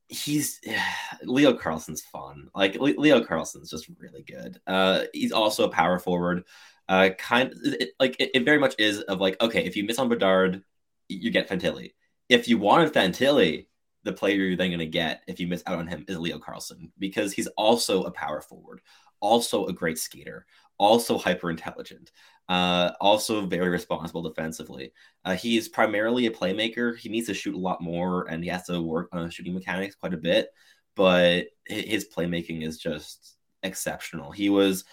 he's 0.08 0.60
Leo 1.22 1.54
Carlsson's 1.54 2.02
fun. 2.02 2.48
Like 2.54 2.76
Leo 2.80 3.24
Carlsson's 3.24 3.70
just 3.70 3.88
really 3.98 4.22
good. 4.22 4.60
Uh, 4.66 5.04
he's 5.12 5.32
also 5.32 5.64
a 5.64 5.70
power 5.70 5.98
forward. 6.00 6.44
Uh, 6.88 7.10
kind 7.18 7.52
it, 7.64 7.90
like 8.00 8.16
it, 8.18 8.30
it, 8.34 8.44
very 8.44 8.58
much 8.58 8.74
is 8.78 9.00
of 9.02 9.20
like 9.20 9.40
okay, 9.40 9.64
if 9.64 9.76
you 9.76 9.84
miss 9.84 9.98
on 9.98 10.08
Bedard, 10.08 10.64
you 11.08 11.30
get 11.30 11.48
Fantilli. 11.48 11.92
If 12.28 12.48
you 12.48 12.58
wanted 12.58 12.92
Fantilli, 12.92 13.66
the 14.04 14.12
player 14.12 14.36
you're 14.36 14.56
then 14.56 14.70
going 14.70 14.78
to 14.78 14.86
get 14.86 15.22
if 15.26 15.40
you 15.40 15.46
miss 15.46 15.62
out 15.66 15.78
on 15.78 15.86
him 15.86 16.04
is 16.08 16.18
Leo 16.18 16.38
Carlsson 16.38 16.90
because 16.98 17.32
he's 17.32 17.48
also 17.48 18.04
a 18.04 18.10
power 18.10 18.40
forward, 18.40 18.80
also 19.20 19.66
a 19.66 19.72
great 19.72 19.98
skater, 19.98 20.46
also 20.78 21.18
hyper 21.18 21.50
intelligent. 21.50 22.12
Uh, 22.48 22.92
also 23.00 23.44
very 23.44 23.68
responsible 23.68 24.22
defensively. 24.22 24.92
Uh, 25.24 25.36
is 25.44 25.68
primarily 25.68 26.26
a 26.26 26.30
playmaker. 26.30 26.96
He 26.96 27.10
needs 27.10 27.26
to 27.26 27.34
shoot 27.34 27.54
a 27.54 27.58
lot 27.58 27.82
more, 27.82 28.26
and 28.30 28.42
he 28.42 28.48
has 28.48 28.64
to 28.66 28.80
work 28.80 29.10
on 29.12 29.28
shooting 29.28 29.52
mechanics 29.52 29.94
quite 29.94 30.14
a 30.14 30.18
bit. 30.18 30.48
But 30.94 31.48
his 31.66 32.08
playmaking 32.08 32.66
is 32.66 32.78
just 32.78 33.36
exceptional. 33.62 34.32
He 34.32 34.48
was 34.48 34.84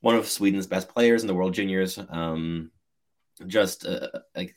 one 0.00 0.14
of 0.14 0.28
Sweden's 0.28 0.66
best 0.66 0.88
players 0.90 1.22
in 1.22 1.26
the 1.26 1.34
World 1.34 1.54
Juniors. 1.54 1.98
Um, 2.10 2.70
just 3.46 3.86
uh, 3.86 4.08
like 4.36 4.54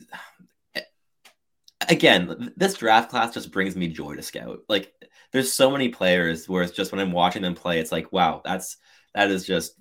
again, 1.89 2.53
this 2.57 2.75
draft 2.75 3.09
class 3.09 3.33
just 3.33 3.51
brings 3.51 3.75
me 3.75 3.87
joy 3.87 4.15
to 4.15 4.21
scout. 4.21 4.59
Like, 4.67 4.93
there's 5.31 5.53
so 5.53 5.71
many 5.71 5.89
players 5.89 6.47
where 6.47 6.63
it's 6.63 6.73
just 6.73 6.91
when 6.91 7.01
I'm 7.01 7.11
watching 7.11 7.41
them 7.41 7.55
play, 7.55 7.79
it's 7.79 7.91
like, 7.91 8.11
wow, 8.11 8.41
that's 8.43 8.77
that 9.15 9.31
is 9.31 9.45
just 9.45 9.75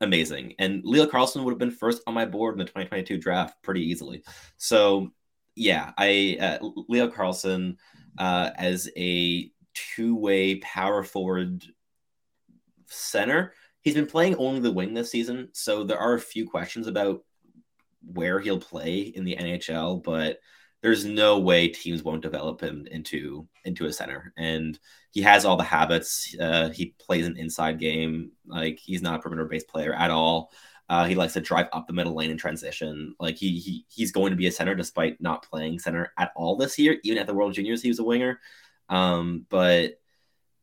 amazing. 0.00 0.54
And 0.58 0.82
Leo 0.84 1.06
Carlsson 1.06 1.44
would 1.44 1.52
have 1.52 1.58
been 1.58 1.70
first 1.70 2.02
on 2.06 2.14
my 2.14 2.24
board 2.24 2.54
in 2.54 2.58
the 2.58 2.64
2022 2.64 3.18
draft 3.18 3.62
pretty 3.62 3.82
easily. 3.82 4.22
So 4.56 5.10
yeah, 5.54 5.92
I 5.98 6.36
uh, 6.40 6.68
Leo 6.88 7.08
Carlsson 7.08 7.76
uh, 8.16 8.50
as 8.56 8.88
a 8.96 9.50
two-way 9.74 10.56
power 10.56 11.02
forward 11.02 11.64
center. 12.86 13.52
He's 13.82 13.94
been 13.94 14.06
playing 14.06 14.36
only 14.36 14.60
the 14.60 14.72
wing 14.72 14.94
this 14.94 15.10
season, 15.10 15.48
so 15.52 15.84
there 15.84 15.98
are 15.98 16.14
a 16.14 16.20
few 16.20 16.48
questions 16.48 16.86
about 16.86 17.24
where 18.04 18.40
he'll 18.40 18.60
play 18.60 19.00
in 19.00 19.24
the 19.24 19.36
NHL, 19.36 20.02
but 20.02 20.38
there's 20.82 21.04
no 21.04 21.38
way 21.38 21.68
teams 21.68 22.02
won't 22.02 22.22
develop 22.22 22.60
him 22.60 22.86
into 22.90 23.48
into 23.64 23.86
a 23.86 23.92
center. 23.92 24.32
And 24.36 24.78
he 25.10 25.22
has 25.22 25.44
all 25.44 25.56
the 25.56 25.64
habits. 25.64 26.34
Uh, 26.40 26.70
he 26.70 26.94
plays 26.98 27.26
an 27.26 27.36
inside 27.36 27.78
game. 27.78 28.32
Like 28.46 28.78
he's 28.78 29.02
not 29.02 29.18
a 29.18 29.22
perimeter 29.22 29.46
based 29.46 29.68
player 29.68 29.92
at 29.92 30.10
all. 30.10 30.52
Uh, 30.88 31.04
he 31.04 31.14
likes 31.14 31.34
to 31.34 31.40
drive 31.40 31.66
up 31.72 31.86
the 31.86 31.92
middle 31.92 32.14
lane 32.14 32.30
in 32.30 32.38
transition. 32.38 33.14
Like 33.20 33.36
he, 33.36 33.58
he 33.58 33.84
he's 33.88 34.12
going 34.12 34.30
to 34.30 34.36
be 34.36 34.46
a 34.46 34.52
center 34.52 34.74
despite 34.74 35.20
not 35.20 35.42
playing 35.48 35.80
center 35.80 36.12
at 36.16 36.32
all 36.34 36.56
this 36.56 36.78
year. 36.78 36.98
Even 37.02 37.18
at 37.18 37.26
the 37.26 37.34
World 37.34 37.52
Juniors, 37.54 37.82
he 37.82 37.88
was 37.88 37.98
a 37.98 38.04
winger. 38.04 38.40
Um, 38.88 39.46
but 39.50 40.00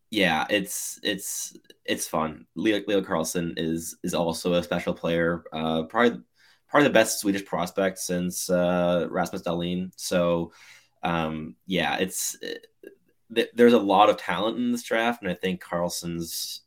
yeah, 0.10 0.46
it's 0.50 1.00
it's 1.04 1.56
it's 1.84 2.08
fun. 2.08 2.48
Leo, 2.56 2.82
Leo 2.88 3.02
Carlsson 3.02 3.54
is 3.58 3.98
is 4.04 4.14
also 4.14 4.54
a 4.54 4.64
special 4.64 4.94
player. 4.94 5.44
Uh, 5.52 5.84
probably 5.84 6.22
probably 6.76 6.90
the 6.90 6.94
best 6.94 7.22
Swedish 7.22 7.46
prospect 7.46 7.98
since 8.00 8.50
uh, 8.50 9.08
Rasmus 9.10 9.44
Dahlin. 9.44 9.94
So 9.96 10.52
um, 11.04 11.56
yeah, 11.66 11.96
it's 11.96 12.36
it, 12.42 12.68
th- 13.34 13.52
there's 13.56 13.72
a 13.72 13.80
lot 13.80 14.10
of 14.10 14.18
talent 14.18 14.58
in 14.58 14.74
this 14.74 14.84
draft, 14.84 15.22
and 15.22 15.32
I 15.32 15.36
think 15.36 15.62
Carlsson's 15.62 16.64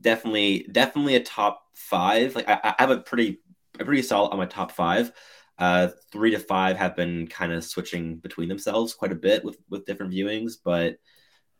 definitely 0.00 0.68
definitely 0.70 1.16
a 1.16 1.20
top 1.24 1.64
five. 1.74 2.36
Like 2.36 2.48
I, 2.48 2.60
I 2.62 2.74
have 2.78 2.90
a 2.90 2.98
pretty 2.98 3.40
a 3.80 3.84
pretty 3.84 4.02
solid 4.02 4.30
on 4.30 4.38
my 4.38 4.46
top 4.46 4.70
five. 4.70 5.10
Uh, 5.58 5.88
three 6.12 6.30
to 6.30 6.38
five 6.38 6.76
have 6.76 6.94
been 6.94 7.26
kind 7.26 7.52
of 7.52 7.64
switching 7.64 8.18
between 8.18 8.48
themselves 8.48 8.94
quite 8.94 9.10
a 9.10 9.16
bit 9.16 9.44
with 9.44 9.58
with 9.68 9.86
different 9.86 10.12
viewings, 10.12 10.52
but 10.64 10.98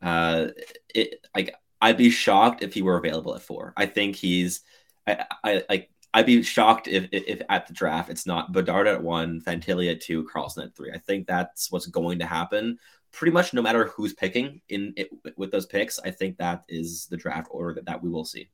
uh, 0.01 0.51
it 0.95 1.27
like 1.35 1.53
I'd 1.81 1.97
be 1.97 2.11
shocked 2.11 2.63
if 2.63 2.75
he 2.75 2.83
were 2.83 2.97
available 2.97 3.35
at 3.35 3.43
four. 3.43 3.73
I 3.77 3.87
think 3.87 4.15
he's 4.15 4.61
I, 5.05 5.25
I 5.43 5.65
like 5.69 5.91
I'd 6.15 6.27
be 6.27 6.43
shocked 6.45 6.87
if, 6.87 7.09
if, 7.11 7.25
if 7.27 7.43
at 7.49 7.67
the 7.67 7.75
draft 7.75 8.09
it's 8.09 8.25
not 8.25 8.53
Bedard 8.53 8.87
at 8.87 9.03
one, 9.03 9.41
Fantilli 9.41 9.91
at 9.91 10.01
two, 10.01 10.25
Carlsson 10.25 10.65
at 10.65 10.77
three. 10.77 10.93
I 10.93 10.99
think 10.99 11.27
that's 11.27 11.73
what's 11.73 11.87
going 11.87 12.21
to 12.21 12.27
happen. 12.27 12.79
Pretty 13.11 13.33
much 13.33 13.53
no 13.53 13.61
matter 13.61 13.87
who's 13.87 14.13
picking 14.13 14.61
in 14.69 14.95
it, 14.97 15.11
with 15.37 15.51
those 15.51 15.67
picks, 15.67 15.99
I 15.99 16.13
think 16.13 16.39
that 16.39 16.63
is 16.69 17.07
the 17.07 17.17
draft 17.17 17.49
order 17.51 17.75
that, 17.75 17.87
that 17.87 18.01
we 18.01 18.11
will 18.11 18.25
see. 18.25 18.49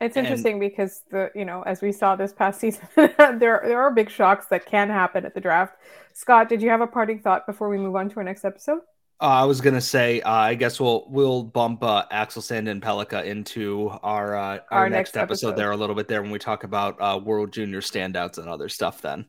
It's 0.00 0.16
interesting 0.16 0.52
and, 0.52 0.60
because 0.60 1.02
the 1.10 1.32
you 1.34 1.44
know 1.44 1.62
as 1.62 1.82
we 1.82 1.90
saw 1.90 2.14
this 2.14 2.32
past 2.32 2.60
season, 2.60 2.86
there 2.94 3.38
there 3.38 3.80
are 3.80 3.90
big 3.90 4.08
shocks 4.08 4.46
that 4.46 4.64
can 4.64 4.88
happen 4.88 5.26
at 5.26 5.34
the 5.34 5.40
draft. 5.40 5.76
Scott, 6.12 6.48
did 6.48 6.62
you 6.62 6.70
have 6.70 6.80
a 6.80 6.86
parting 6.86 7.18
thought 7.18 7.44
before 7.44 7.68
we 7.68 7.76
move 7.76 7.96
on 7.96 8.08
to 8.08 8.16
our 8.18 8.24
next 8.24 8.44
episode? 8.44 8.80
Uh, 9.20 9.24
I 9.24 9.44
was 9.46 9.60
gonna 9.60 9.80
say, 9.80 10.20
uh, 10.20 10.30
I 10.30 10.54
guess 10.54 10.78
we'll 10.78 11.04
we'll 11.08 11.42
bump 11.42 11.82
uh, 11.82 12.04
Axel 12.12 12.40
Sandin 12.40 12.80
Pellikka 12.80 13.24
into 13.24 13.90
our 14.04 14.36
uh, 14.36 14.40
our, 14.40 14.62
our, 14.70 14.90
next, 14.90 15.14
next 15.14 15.16
episode, 15.16 15.48
episode, 15.48 15.56
there 15.56 15.72
a 15.72 15.76
little 15.76 15.96
bit 15.96 16.06
there 16.06 16.22
when 16.22 16.30
we 16.30 16.38
talk 16.38 16.62
about 16.62 16.96
uh, 17.00 17.18
World 17.18 17.52
Junior 17.52 17.80
standouts 17.80 18.38
and 18.38 18.48
other 18.48 18.68
stuff. 18.68 19.02
Then, 19.02 19.26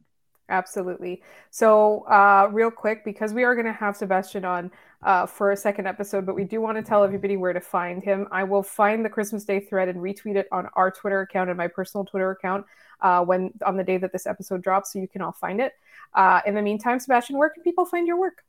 absolutely. 0.48 1.24
So, 1.50 2.02
uh, 2.02 2.50
real 2.52 2.70
quick, 2.70 3.04
because 3.04 3.34
we 3.34 3.44
are 3.44 3.56
gonna 3.56 3.74
have 3.74 3.98
Sebastian 3.98 4.46
on 4.46 4.70
uh, 5.02 5.26
for 5.26 5.54
a 5.54 5.58
second 5.58 5.88
episode, 5.88 6.24
but 6.24 6.36
we 6.36 6.44
do 6.44 6.62
want 6.62 6.78
to 6.78 6.84
tell 6.84 7.04
everybody 7.04 7.36
where 7.36 7.54
to 7.54 7.62
find 7.62 8.04
him. 8.04 8.28
I 8.32 8.44
will 8.44 8.62
find 8.62 9.04
the 9.04 9.10
Christmas 9.10 9.44
Day 9.44 9.60
thread 9.60 9.88
and 9.90 9.98
retweet 9.98 10.36
it 10.36 10.48
on 10.52 10.68
our 10.76 10.92
Twitter 10.92 11.22
account 11.22 11.50
and 11.50 11.58
my 11.58 11.68
personal 11.68 12.06
Twitter 12.06 12.30
account 12.30 12.64
uh, 13.02 13.26
when 13.26 13.52
on 13.66 13.76
the 13.76 13.84
day 13.84 13.98
that 13.98 14.12
this 14.12 14.28
episode 14.28 14.62
drops, 14.62 14.94
so 14.94 15.00
you 15.00 15.08
can 15.08 15.24
all 15.24 15.32
find 15.32 15.60
it. 15.60 15.74
Uh, 16.14 16.42
in 16.46 16.54
the 16.54 16.62
meantime, 16.62 17.00
Sebastian, 17.00 17.38
where 17.40 17.50
can 17.50 17.64
people 17.64 17.86
find 17.86 18.06
your 18.06 18.20
work? 18.20 18.44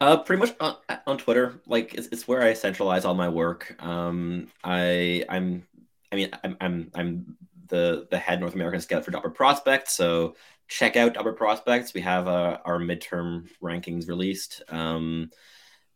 Uh, 0.00 0.18
pretty 0.18 0.40
much 0.40 0.54
on, 0.60 0.76
on 1.06 1.18
Twitter. 1.18 1.60
Like 1.66 1.94
it's, 1.94 2.08
it's 2.08 2.28
where 2.28 2.42
I 2.42 2.54
centralize 2.54 3.04
all 3.04 3.14
my 3.14 3.28
work. 3.28 3.76
Um, 3.82 4.48
I 4.62 5.24
I'm 5.28 5.66
I 6.12 6.16
mean 6.16 6.30
I'm 6.42 6.56
I'm 6.60 6.90
I'm 6.94 7.36
the 7.68 8.06
the 8.10 8.18
head 8.18 8.40
North 8.40 8.54
American 8.54 8.80
scout 8.80 9.04
for 9.04 9.10
Dobber 9.10 9.30
Prospect. 9.30 9.88
So 9.88 10.36
check 10.68 10.96
out 10.96 11.14
Dobber 11.14 11.32
Prospects. 11.32 11.94
We 11.94 12.00
have 12.02 12.28
uh, 12.28 12.58
our 12.64 12.78
midterm 12.78 13.48
rankings 13.62 14.08
released. 14.08 14.62
Um, 14.68 15.30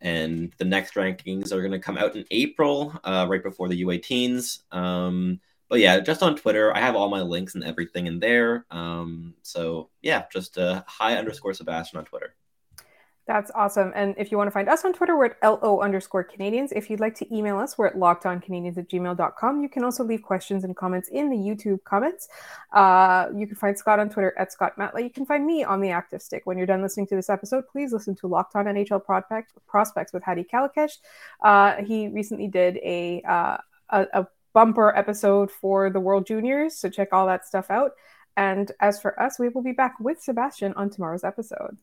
and 0.00 0.52
the 0.58 0.64
next 0.64 0.94
rankings 0.94 1.52
are 1.52 1.60
going 1.60 1.72
to 1.72 1.78
come 1.80 1.98
out 1.98 2.14
in 2.14 2.24
April, 2.30 2.94
uh, 3.02 3.26
right 3.28 3.42
before 3.42 3.68
the 3.68 3.82
U18s. 3.82 4.60
Um, 4.72 5.40
but 5.68 5.80
yeah, 5.80 6.00
just 6.00 6.22
on 6.22 6.36
Twitter, 6.36 6.74
I 6.74 6.80
have 6.80 6.94
all 6.94 7.08
my 7.10 7.20
links 7.22 7.54
and 7.54 7.64
everything 7.64 8.06
in 8.06 8.20
there. 8.20 8.64
Um, 8.70 9.34
so 9.42 9.90
yeah, 10.00 10.24
just 10.32 10.56
uh, 10.56 10.82
hi 10.86 11.16
underscore 11.16 11.52
Sebastian 11.52 11.98
on 11.98 12.04
Twitter. 12.04 12.34
That's 13.28 13.50
awesome. 13.54 13.92
And 13.94 14.14
if 14.16 14.32
you 14.32 14.38
want 14.38 14.48
to 14.48 14.52
find 14.52 14.70
us 14.70 14.86
on 14.86 14.94
Twitter, 14.94 15.14
we're 15.14 15.26
at 15.26 15.36
LO 15.42 15.80
underscore 15.80 16.24
Canadians. 16.24 16.72
If 16.72 16.88
you'd 16.88 16.98
like 16.98 17.14
to 17.16 17.36
email 17.36 17.58
us, 17.58 17.76
we're 17.76 17.88
at 17.88 17.94
lockedoncanadians 17.94 18.78
at 18.78 18.88
gmail.com. 18.88 19.62
You 19.62 19.68
can 19.68 19.84
also 19.84 20.02
leave 20.02 20.22
questions 20.22 20.64
and 20.64 20.74
comments 20.74 21.10
in 21.10 21.28
the 21.28 21.36
YouTube 21.36 21.84
comments. 21.84 22.30
Uh, 22.72 23.26
you 23.36 23.46
can 23.46 23.54
find 23.54 23.76
Scott 23.76 24.00
on 24.00 24.08
Twitter 24.08 24.32
at 24.38 24.50
Scott 24.50 24.76
Matla. 24.78 25.02
You 25.02 25.10
can 25.10 25.26
find 25.26 25.46
me 25.46 25.62
on 25.62 25.82
the 25.82 25.90
active 25.90 26.22
stick. 26.22 26.46
When 26.46 26.56
you're 26.56 26.66
done 26.66 26.80
listening 26.80 27.06
to 27.08 27.16
this 27.16 27.28
episode, 27.28 27.64
please 27.70 27.92
listen 27.92 28.14
to 28.14 28.26
Locked 28.26 28.56
On 28.56 28.64
NHL 28.64 29.04
Prospect, 29.04 29.52
Prospects 29.66 30.14
with 30.14 30.22
Hadi 30.22 30.44
Kalakeche. 30.44 30.96
Uh, 31.42 31.82
he 31.84 32.08
recently 32.08 32.48
did 32.48 32.78
a, 32.78 33.20
uh, 33.28 33.58
a, 33.90 34.06
a 34.14 34.26
bumper 34.54 34.96
episode 34.96 35.50
for 35.50 35.90
the 35.90 36.00
World 36.00 36.26
Juniors, 36.26 36.78
so 36.78 36.88
check 36.88 37.08
all 37.12 37.26
that 37.26 37.46
stuff 37.46 37.70
out. 37.70 37.92
And 38.38 38.72
as 38.80 39.00
for 39.02 39.20
us, 39.20 39.38
we 39.38 39.50
will 39.50 39.62
be 39.62 39.72
back 39.72 40.00
with 40.00 40.22
Sebastian 40.22 40.72
on 40.74 40.88
tomorrow's 40.88 41.24
episode. 41.24 41.76